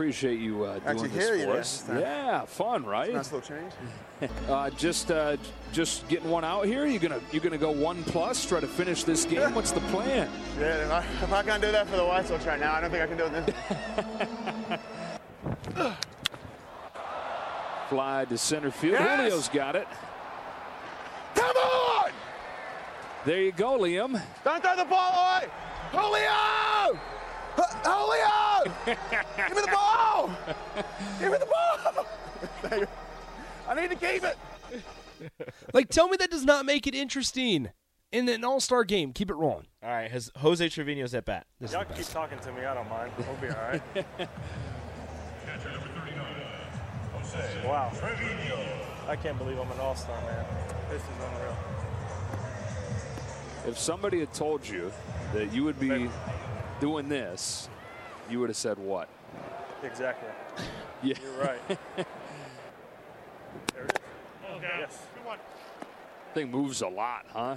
Appreciate 0.00 0.40
you 0.40 0.64
uh, 0.64 0.78
doing 0.78 0.82
Actually 0.86 1.08
this 1.10 1.44
for 1.44 1.50
us. 1.58 1.84
Yeah, 1.86 2.46
fun, 2.46 2.86
right? 2.86 3.12
Nice 3.12 3.30
little 3.30 3.46
change. 3.46 3.72
Uh, 4.50 4.68
just, 4.70 5.10
uh, 5.10 5.38
just 5.72 6.06
getting 6.08 6.28
one 6.28 6.44
out 6.44 6.66
here. 6.66 6.84
You 6.84 6.98
gonna, 6.98 7.20
you 7.32 7.40
gonna 7.40 7.56
go 7.56 7.70
one 7.70 8.04
plus, 8.04 8.44
try 8.44 8.60
to 8.60 8.66
finish 8.66 9.02
this 9.02 9.24
game. 9.24 9.54
What's 9.54 9.70
the 9.72 9.80
plan? 9.80 10.30
Yeah, 10.58 10.84
if 10.84 10.90
I, 10.90 10.98
if 10.98 11.32
I 11.32 11.42
can't 11.42 11.62
do 11.62 11.72
that 11.72 11.88
for 11.88 11.96
the 11.96 12.04
White 12.04 12.26
Sox 12.26 12.44
right 12.44 12.60
now, 12.60 12.74
I 12.74 12.82
don't 12.82 12.90
think 12.90 13.02
I 13.02 13.06
can 13.06 13.16
do 13.16 13.24
it 13.24 13.46
this. 15.76 15.96
Fly 17.88 18.26
to 18.26 18.36
center 18.36 18.70
field. 18.70 18.92
Yes! 19.00 19.20
Julio's 19.20 19.48
got 19.48 19.74
it. 19.76 19.88
Come 21.34 21.56
on! 21.56 22.10
There 23.24 23.40
you 23.40 23.52
go, 23.52 23.78
Liam. 23.78 24.20
Don't 24.44 24.62
throw 24.62 24.76
the 24.76 24.84
ball 24.84 25.38
away! 25.38 25.48
Julio! 25.92 26.79
H- 27.58 27.64
Julio! 27.84 28.74
Give 28.86 29.56
me 29.56 29.62
the 29.62 29.70
ball! 29.72 30.30
Give 31.18 31.32
me 31.32 31.38
the 31.38 31.46
ball! 31.46 32.86
I 33.68 33.74
need 33.74 33.90
to 33.90 33.96
keep 33.96 34.24
it. 34.24 34.36
Like, 35.72 35.88
tell 35.88 36.08
me 36.08 36.16
that 36.18 36.30
does 36.30 36.44
not 36.44 36.64
make 36.64 36.86
it 36.86 36.94
interesting 36.94 37.70
in 38.12 38.28
an 38.28 38.44
All 38.44 38.60
Star 38.60 38.84
game. 38.84 39.12
Keep 39.12 39.30
it 39.30 39.34
rolling. 39.34 39.66
All 39.82 39.90
right, 39.90 40.10
has 40.10 40.30
Jose 40.36 40.68
Trevino's 40.68 41.14
at 41.14 41.24
bat. 41.24 41.46
Y'all 41.60 41.84
can 41.84 41.96
keep 41.96 42.06
talking 42.06 42.38
to 42.40 42.52
me. 42.52 42.64
I 42.64 42.74
don't 42.74 42.88
mind. 42.88 43.12
We'll 43.18 43.36
be 43.36 43.48
all 43.48 43.70
right. 43.70 43.82
wow. 47.64 47.92
I 49.08 49.16
can't 49.16 49.38
believe 49.38 49.58
I'm 49.58 49.70
an 49.70 49.80
all-star, 49.80 50.20
man. 50.22 50.44
This 50.90 51.02
is 51.02 51.08
unreal. 51.32 51.56
If 53.66 53.78
somebody 53.78 54.20
had 54.20 54.32
told 54.32 54.66
you 54.66 54.90
that 55.34 55.52
you 55.52 55.64
would 55.64 55.78
be 55.78 56.08
doing 56.80 57.08
this, 57.08 57.68
you 58.28 58.40
would 58.40 58.48
have 58.48 58.56
said 58.56 58.78
what? 58.78 59.08
Exactly. 59.82 60.28
Yeah. 61.02 61.14
You're 61.22 61.42
right. 61.42 61.66
there 63.72 63.84
it 63.86 63.98
is. 64.54 64.60
Yes. 64.60 64.98
Thing 66.34 66.50
moves 66.50 66.82
a 66.82 66.88
lot, 66.88 67.24
huh? 67.32 67.56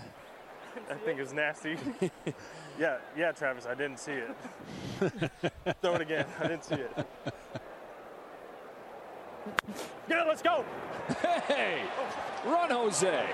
That 0.87 1.03
thing 1.03 1.17
is 1.17 1.33
nasty. 1.33 1.75
yeah, 2.79 2.99
yeah, 3.17 3.33
Travis, 3.33 3.65
I 3.65 3.75
didn't 3.75 3.99
see 3.99 4.13
it. 4.13 4.29
Throw 5.81 5.95
it 5.95 6.01
again. 6.01 6.25
I 6.39 6.47
didn't 6.47 6.63
see 6.63 6.75
it. 6.75 6.95
Get 10.07 10.19
it, 10.19 10.25
let's 10.25 10.41
go. 10.41 10.63
Hey, 11.45 11.81
run, 12.45 12.69
Jose. 12.69 13.25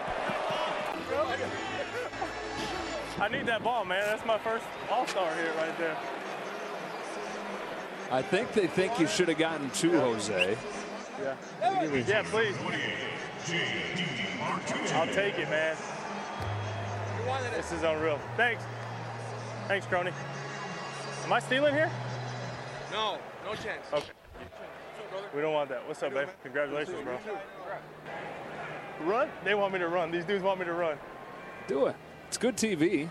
I 3.21 3.27
need 3.27 3.45
that 3.47 3.63
ball, 3.63 3.83
man. 3.85 4.03
That's 4.05 4.25
my 4.25 4.37
first 4.37 4.65
all-star 4.89 5.33
here 5.35 5.53
right 5.57 5.77
there. 5.77 5.97
I 8.11 8.21
think 8.21 8.53
they 8.53 8.67
think 8.67 8.99
you 8.99 9.07
should 9.07 9.27
have 9.27 9.37
gotten 9.37 9.69
two, 9.71 9.91
Jose. 9.91 10.57
Yeah. 11.21 11.35
Yeah, 12.07 12.23
please. 12.23 12.55
I'll 14.93 15.07
take 15.07 15.37
it, 15.37 15.49
man. 15.49 15.75
This 17.55 17.71
is 17.73 17.83
unreal. 17.83 18.19
Thanks. 18.37 18.63
Thanks, 19.67 19.85
Crony. 19.85 20.11
Am 21.25 21.33
I 21.33 21.39
stealing 21.39 21.73
here? 21.73 21.91
No, 22.91 23.19
no 23.45 23.53
chance. 23.53 23.85
Okay. 23.93 24.11
We 25.35 25.41
don't 25.41 25.53
want 25.53 25.69
that. 25.69 25.85
What's 25.87 26.01
up, 26.01 26.13
babe? 26.13 26.29
Congratulations, 26.43 27.03
bro. 27.03 27.19
Run? 29.01 29.29
They 29.43 29.53
want 29.55 29.73
me 29.73 29.79
to 29.79 29.87
run. 29.87 30.09
These 30.09 30.25
dudes 30.25 30.43
want 30.43 30.59
me 30.59 30.65
to 30.65 30.73
run. 30.73 30.97
Do 31.67 31.87
it. 31.87 31.95
It's 32.29 32.37
good 32.37 32.55
TV. 32.55 33.09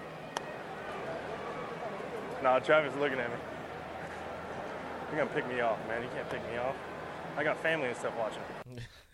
Nah, 2.40 2.60
Travis 2.60 2.92
is 2.94 3.00
looking 3.00 3.18
at 3.18 3.28
me. 3.28 3.36
You're 5.10 5.24
gonna 5.24 5.34
pick 5.34 5.48
me 5.48 5.60
off, 5.60 5.76
man. 5.88 6.04
You 6.04 6.08
can't 6.14 6.30
pick 6.30 6.40
me 6.48 6.56
off. 6.58 6.76
I 7.36 7.42
got 7.42 7.60
family 7.60 7.88
and 7.88 7.96
stuff 7.96 8.14
watching. 8.16 8.42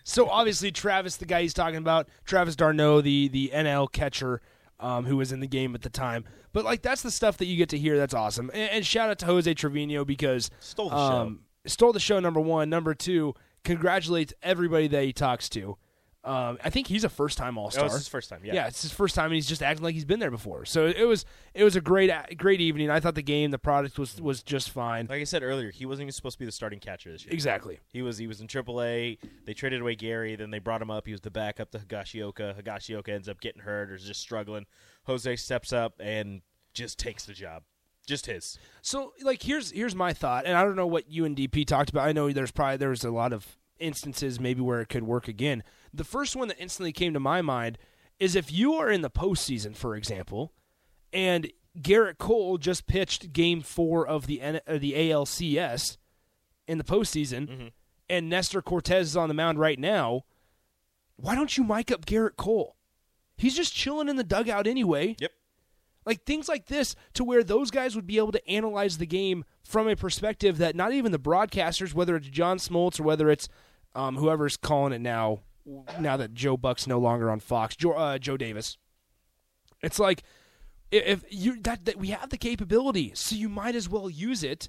So 0.03 0.29
obviously, 0.29 0.71
Travis, 0.71 1.17
the 1.17 1.25
guy 1.25 1.41
he's 1.41 1.55
talking 1.55 1.79
about, 1.79 2.11
Travis 2.27 2.55
d'Arnaud, 2.55 3.01
the 3.01 3.29
the 3.29 3.51
NL 3.55 3.91
catcher, 3.91 4.43
um, 4.79 5.07
who 5.07 5.17
was 5.17 5.33
in 5.33 5.41
the 5.41 5.47
game 5.47 5.75
at 5.75 5.81
the 5.81 5.89
time. 5.89 6.27
But 6.53 6.67
like, 6.67 6.83
that's 6.83 7.01
the 7.01 7.11
stuff 7.11 7.39
that 7.39 7.47
you 7.47 7.57
get 7.57 7.71
to 7.71 7.79
hear. 7.79 7.97
That's 7.97 8.13
awesome. 8.13 8.51
And, 8.53 8.71
and 8.71 8.87
shout 8.87 9.09
out 9.09 9.19
to 9.21 9.27
Jose 9.27 9.55
Trevino 9.55 10.05
because 10.05 10.51
Stole 10.61 10.91
the 10.91 10.97
um, 10.97 11.41
stole 11.65 11.95
the 11.95 12.01
show. 12.01 12.21
Number 12.21 12.41
one, 12.41 12.69
number 12.69 12.93
two, 12.93 13.33
congratulates 13.65 14.35
everybody 14.43 14.87
that 14.89 15.05
he 15.05 15.15
talks 15.15 15.49
to. 15.49 15.79
Um, 16.25 16.59
I 16.65 16.71
think 16.71 16.87
he's 16.87 17.05
a 17.05 17.11
first 17.11 17.37
time 17.37 17.59
All 17.59 17.71
Star. 17.71 17.85
was 17.85 17.93
his 17.93 18.09
first 18.09 18.31
time. 18.31 18.41
Yeah. 18.45 18.55
Yeah, 18.55 18.67
it's 18.67 18.81
his 18.81 18.93
first 18.93 19.15
time, 19.15 19.27
and 19.27 19.35
he's 19.35 19.47
just 19.47 19.63
acting 19.63 19.85
like 19.85 19.95
he's 19.95 20.07
been 20.07 20.21
there 20.21 20.31
before. 20.31 20.65
So 20.65 20.87
it 20.87 21.05
was 21.05 21.27
it 21.53 21.65
was 21.65 21.77
a 21.77 21.83
great 21.83 22.11
great 22.39 22.63
evening. 22.63 22.89
I 22.91 22.99
thought 22.99 23.15
the 23.15 23.23
game, 23.23 23.51
the 23.51 23.59
product 23.59 23.99
was 23.99 24.21
was 24.21 24.43
just 24.43 24.71
fine. 24.71 25.07
Like 25.09 25.21
I 25.21 25.25
said 25.25 25.43
earlier, 25.43 25.71
he 25.71 25.85
wasn't 25.85 26.05
even 26.05 26.13
supposed 26.13 26.37
to 26.37 26.39
be 26.39 26.47
the 26.47 26.53
starting 26.53 26.81
catcher 26.81 27.13
this 27.13 27.25
year. 27.27 27.35
Exactly. 27.35 27.79
He 27.89 28.01
was 28.01 28.17
he 28.17 28.27
was 28.27 28.41
in 28.41 28.47
AAA. 28.47 29.19
They 29.45 29.53
traded 29.55 29.83
away 29.83 29.97
Gary, 29.97 30.35
then 30.35 30.51
they 30.51 30.61
brought 30.61 30.81
him 30.81 30.91
up. 30.91 31.07
He 31.07 31.13
was 31.13 31.21
the 31.21 31.31
backup 31.31 31.71
to 31.73 31.79
Higashioka. 31.79 32.61
Higashioka 32.63 33.11
ends 33.11 33.29
up 33.29 33.41
getting 33.41 33.63
hurt 33.63 33.91
or 33.91 33.95
is 33.95 34.05
just 34.05 34.21
struggling. 34.21 34.65
Jose 35.05 35.37
steps 35.37 35.73
up 35.73 35.95
and 36.01 36.41
just 36.73 36.99
takes 36.99 37.27
the 37.27 37.35
job. 37.35 37.65
Just 38.07 38.27
his. 38.27 38.59
So 38.83 39.13
like 39.23 39.43
here's 39.43 39.71
here's 39.71 39.95
my 39.95 40.13
thought, 40.13 40.45
and 40.47 40.57
I 40.57 40.63
don't 40.65 40.77
know 40.77 40.87
what 40.87 41.11
you 41.11 41.25
and 41.25 41.37
DP 41.37 41.67
talked 41.67 41.91
about. 41.91 42.07
I 42.07 42.13
know 42.13 42.31
there's 42.33 42.51
probably 42.51 42.77
there's 42.77 43.05
a 43.05 43.11
lot 43.11 43.33
of 43.33 43.57
instances 43.79 44.41
maybe 44.41 44.61
where 44.61 44.81
it 44.81 44.89
could 44.89 45.05
work 45.05 45.29
again. 45.29 45.63
The 45.93 46.05
first 46.05 46.37
one 46.37 46.49
that 46.49 46.61
instantly 46.61 46.93
came 46.93 47.13
to 47.15 47.21
my 47.21 47.43
mind 47.43 47.79
is 48.19 48.37
if 48.37 48.53
you 48.53 48.75
are 48.75 48.91
in 48.91 49.03
the 49.03 49.11
postseason, 49.11 49.77
for 49.77 49.97
example, 49.97 50.53
and 51.13 51.51
Gerrit 51.81 52.19
Cole 52.19 52.59
just 52.59 52.87
pitched 52.87 53.33
Game 53.33 53.61
Four 53.61 54.07
of 54.07 54.27
the 54.27 54.41
N- 54.41 54.61
uh, 54.67 54.79
the 54.79 54.93
ALCS 54.93 55.97
in 56.67 56.79
the 56.79 56.85
postseason, 56.85 57.73
and 58.09 58.29
Nestor 58.29 58.63
Cortes 58.63 59.09
is 59.09 59.17
on 59.17 59.29
the 59.29 59.35
mound 59.35 59.59
right 59.59 59.79
now. 59.79 60.25
Why 61.17 61.35
don't 61.35 61.57
you 61.57 61.65
mic 61.65 61.91
up 61.91 62.07
Gerrit 62.07 62.37
Cole? 62.37 62.77
He's 63.37 63.57
just 63.57 63.75
chilling 63.75 64.09
in 64.09 64.17
the 64.17 64.25
dugout 64.25 64.67
anyway. 64.67 65.17
Yep. 65.19 65.33
Like 66.07 66.25
things 66.25 66.49
like 66.49 66.67
this 66.67 66.95
to 67.15 67.25
where 67.25 67.43
those 67.43 67.71
guys 67.71 67.97
would 67.97 68.07
be 68.07 68.19
able 68.19 68.33
to 68.33 68.49
analyze 68.49 68.99
the 68.99 69.07
game 69.07 69.45
from 69.63 69.89
a 69.89 69.97
perspective 69.97 70.59
that 70.59 70.77
not 70.77 70.93
even 70.93 71.13
the 71.13 71.19
broadcasters, 71.19 71.95
whether 71.95 72.15
it's 72.15 72.29
John 72.29 72.59
Smoltz 72.59 73.01
or 73.01 73.05
whether 73.05 73.31
it's 73.31 73.49
um, 73.95 74.17
whoever's 74.17 74.57
calling 74.57 74.93
it 74.93 75.01
now, 75.01 75.41
now 75.99 76.17
that 76.17 76.35
Joe 76.35 76.57
Buck's 76.57 76.87
no 76.87 76.99
longer 76.99 77.31
on 77.31 77.41
Fox, 77.41 77.77
Joe, 77.77 77.93
uh, 77.93 78.19
Joe 78.19 78.37
Davis. 78.37 78.77
It's 79.83 79.99
like 79.99 80.23
if 80.91 81.25
you 81.29 81.61
that, 81.63 81.85
that 81.85 81.97
we 81.97 82.09
have 82.09 82.31
the 82.31 82.39
capability, 82.39 83.13
so 83.15 83.37
you 83.37 83.49
might 83.49 83.75
as 83.75 83.89
well 83.89 84.09
use 84.09 84.43
it 84.43 84.69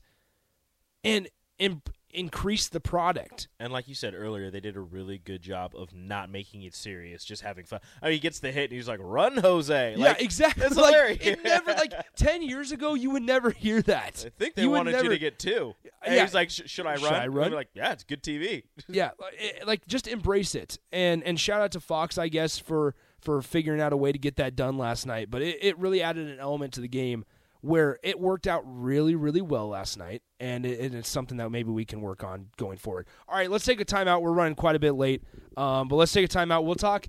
and 1.03 1.29
imp- 1.59 1.89
increase 2.19 2.67
the 2.69 2.79
product. 2.79 3.47
And 3.59 3.71
like 3.73 3.87
you 3.87 3.95
said 3.95 4.13
earlier, 4.15 4.49
they 4.51 4.59
did 4.59 4.75
a 4.75 4.81
really 4.81 5.17
good 5.17 5.41
job 5.41 5.73
of 5.75 5.93
not 5.93 6.29
making 6.29 6.63
it 6.63 6.73
serious, 6.75 7.23
just 7.25 7.41
having 7.41 7.65
fun. 7.65 7.79
I 8.01 8.05
mean, 8.07 8.13
he 8.13 8.19
gets 8.19 8.39
the 8.39 8.51
hit 8.51 8.65
and 8.69 8.73
he's 8.73 8.87
like, 8.87 8.99
"Run, 9.01 9.37
Jose!" 9.37 9.95
yeah, 9.97 10.03
Like, 10.03 10.21
exactly. 10.21 10.65
It's 10.65 10.75
like, 10.77 10.93
hilarious. 10.93 11.17
It 11.21 11.43
never 11.43 11.73
like 11.73 11.93
ten 12.15 12.41
years 12.41 12.71
ago, 12.71 12.93
you 12.93 13.11
would 13.11 13.23
never 13.23 13.51
hear 13.51 13.81
that. 13.83 14.23
I 14.25 14.29
think 14.37 14.55
they 14.55 14.63
You 14.63 14.69
wanted 14.71 14.91
never- 14.91 15.03
you 15.05 15.09
to 15.11 15.17
get 15.19 15.37
two. 15.39 15.75
And 16.03 16.15
Yeah. 16.15 16.21
he's 16.23 16.33
like, 16.33 16.49
"Should 16.49 16.85
I 16.85 16.91
run?" 16.95 16.99
Should 16.99 17.11
I 17.13 17.27
run? 17.27 17.51
like, 17.51 17.69
"Yeah, 17.73 17.91
it's 17.91 18.03
good 18.03 18.21
TV." 18.23 18.63
yeah, 18.87 19.11
like- 19.19 19.33
eh, 19.39 19.51
like 19.65 19.85
just 19.87 20.07
embrace 20.07 20.55
it, 20.55 20.77
and 20.91 21.23
and 21.23 21.39
shout 21.39 21.61
out 21.61 21.71
to 21.73 21.79
Fox, 21.79 22.17
I 22.17 22.27
guess, 22.29 22.57
for 22.59 22.95
for 23.19 23.41
figuring 23.41 23.81
out 23.81 23.91
a 23.91 23.97
way 23.97 24.11
to 24.11 24.19
get 24.19 24.35
that 24.35 24.55
done 24.55 24.77
last 24.77 25.05
night. 25.07 25.31
But 25.31 25.41
it, 25.41 25.57
it 25.61 25.79
really 25.79 26.01
added 26.03 26.27
an 26.29 26.39
element 26.39 26.73
to 26.73 26.81
the 26.81 26.87
game 26.87 27.25
where 27.65 27.97
it 28.03 28.19
worked 28.19 28.45
out 28.45 28.61
really, 28.65 29.15
really 29.15 29.41
well 29.41 29.69
last 29.69 29.97
night, 29.97 30.21
and, 30.39 30.67
it, 30.67 30.79
and 30.79 30.93
it's 30.93 31.09
something 31.09 31.37
that 31.37 31.49
maybe 31.49 31.71
we 31.71 31.83
can 31.83 31.99
work 31.99 32.23
on 32.23 32.47
going 32.57 32.77
forward. 32.77 33.07
All 33.27 33.35
right, 33.35 33.49
let's 33.49 33.65
take 33.65 33.81
a 33.81 33.85
timeout. 33.85 34.21
We're 34.21 34.33
running 34.33 34.53
quite 34.53 34.75
a 34.75 34.79
bit 34.79 34.91
late, 34.91 35.23
um, 35.57 35.87
but 35.87 35.95
let's 35.95 36.11
take 36.11 36.25
a 36.25 36.27
timeout. 36.27 36.63
We'll 36.63 36.75
talk 36.75 37.07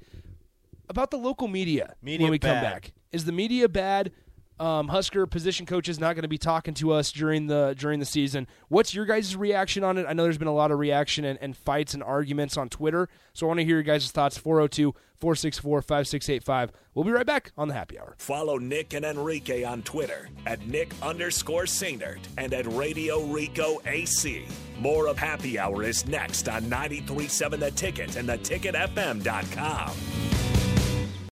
about 0.89 1.11
the 1.11 1.19
local 1.19 1.47
media, 1.47 1.95
Media 2.01 2.25
when 2.25 2.31
we 2.31 2.39
come 2.39 2.63
back. 2.63 2.95
Is 3.13 3.27
the 3.27 3.33
media 3.33 3.69
bad? 3.69 4.13
Um, 4.59 4.89
Husker 4.89 5.27
position 5.27 5.67
coach 5.67 5.89
is 5.89 6.01
not 6.01 6.15
going 6.15 6.23
to 6.23 6.29
be 6.29 6.39
talking 6.39 6.73
to 6.75 6.93
us 6.93 7.13
during 7.13 7.47
the 7.47 7.75
during 7.79 8.01
the 8.01 8.07
season. 8.07 8.47
What's 8.69 8.95
your 8.95 9.05
guys' 9.05 9.37
reaction 9.37 9.85
on 9.85 9.99
it? 9.99 10.07
I 10.09 10.15
know 10.15 10.23
there's 10.23 10.39
been 10.39 10.49
a 10.49 10.55
lot 10.55 10.71
of 10.71 10.79
reaction 10.79 11.25
and, 11.27 11.39
and 11.43 11.55
fights 11.57 11.93
and 11.93 12.03
arguments 12.03 12.57
on 12.57 12.69
Twitter, 12.71 13.09
so 13.35 13.47
I 13.47 13.49
want 13.49 13.61
to 13.61 13.65
hear 13.65 13.77
your 13.77 13.83
guys' 13.83 14.11
thoughts. 14.11 14.39
402 14.39 14.95
464 15.19 15.83
5685. 15.83 16.73
We'll 16.95 17.05
be 17.05 17.11
right 17.11 17.27
back 17.27 17.53
on 17.59 17.69
the 17.69 17.75
happy 17.75 17.99
hour. 17.99 18.15
Follow 18.19 18.57
Nick 18.57 18.95
and 18.95 19.05
Enrique 19.05 19.65
on 19.65 19.83
Twitter 19.83 20.31
at 20.47 20.67
Nick 20.67 20.95
underscore 21.03 21.65
Sainert 21.65 22.21
and 22.39 22.55
at 22.55 22.67
Radio 22.73 23.23
Rico 23.25 23.81
AC. 23.85 24.47
More 24.81 25.07
of 25.09 25.19
Happy 25.19 25.59
Hour 25.59 25.83
is 25.83 26.07
next 26.07 26.49
on 26.49 26.69
937 26.69 27.61
The 27.61 27.71
Ticket 27.73 28.17
and 28.17 28.29
theticketfm.com. 28.29 29.93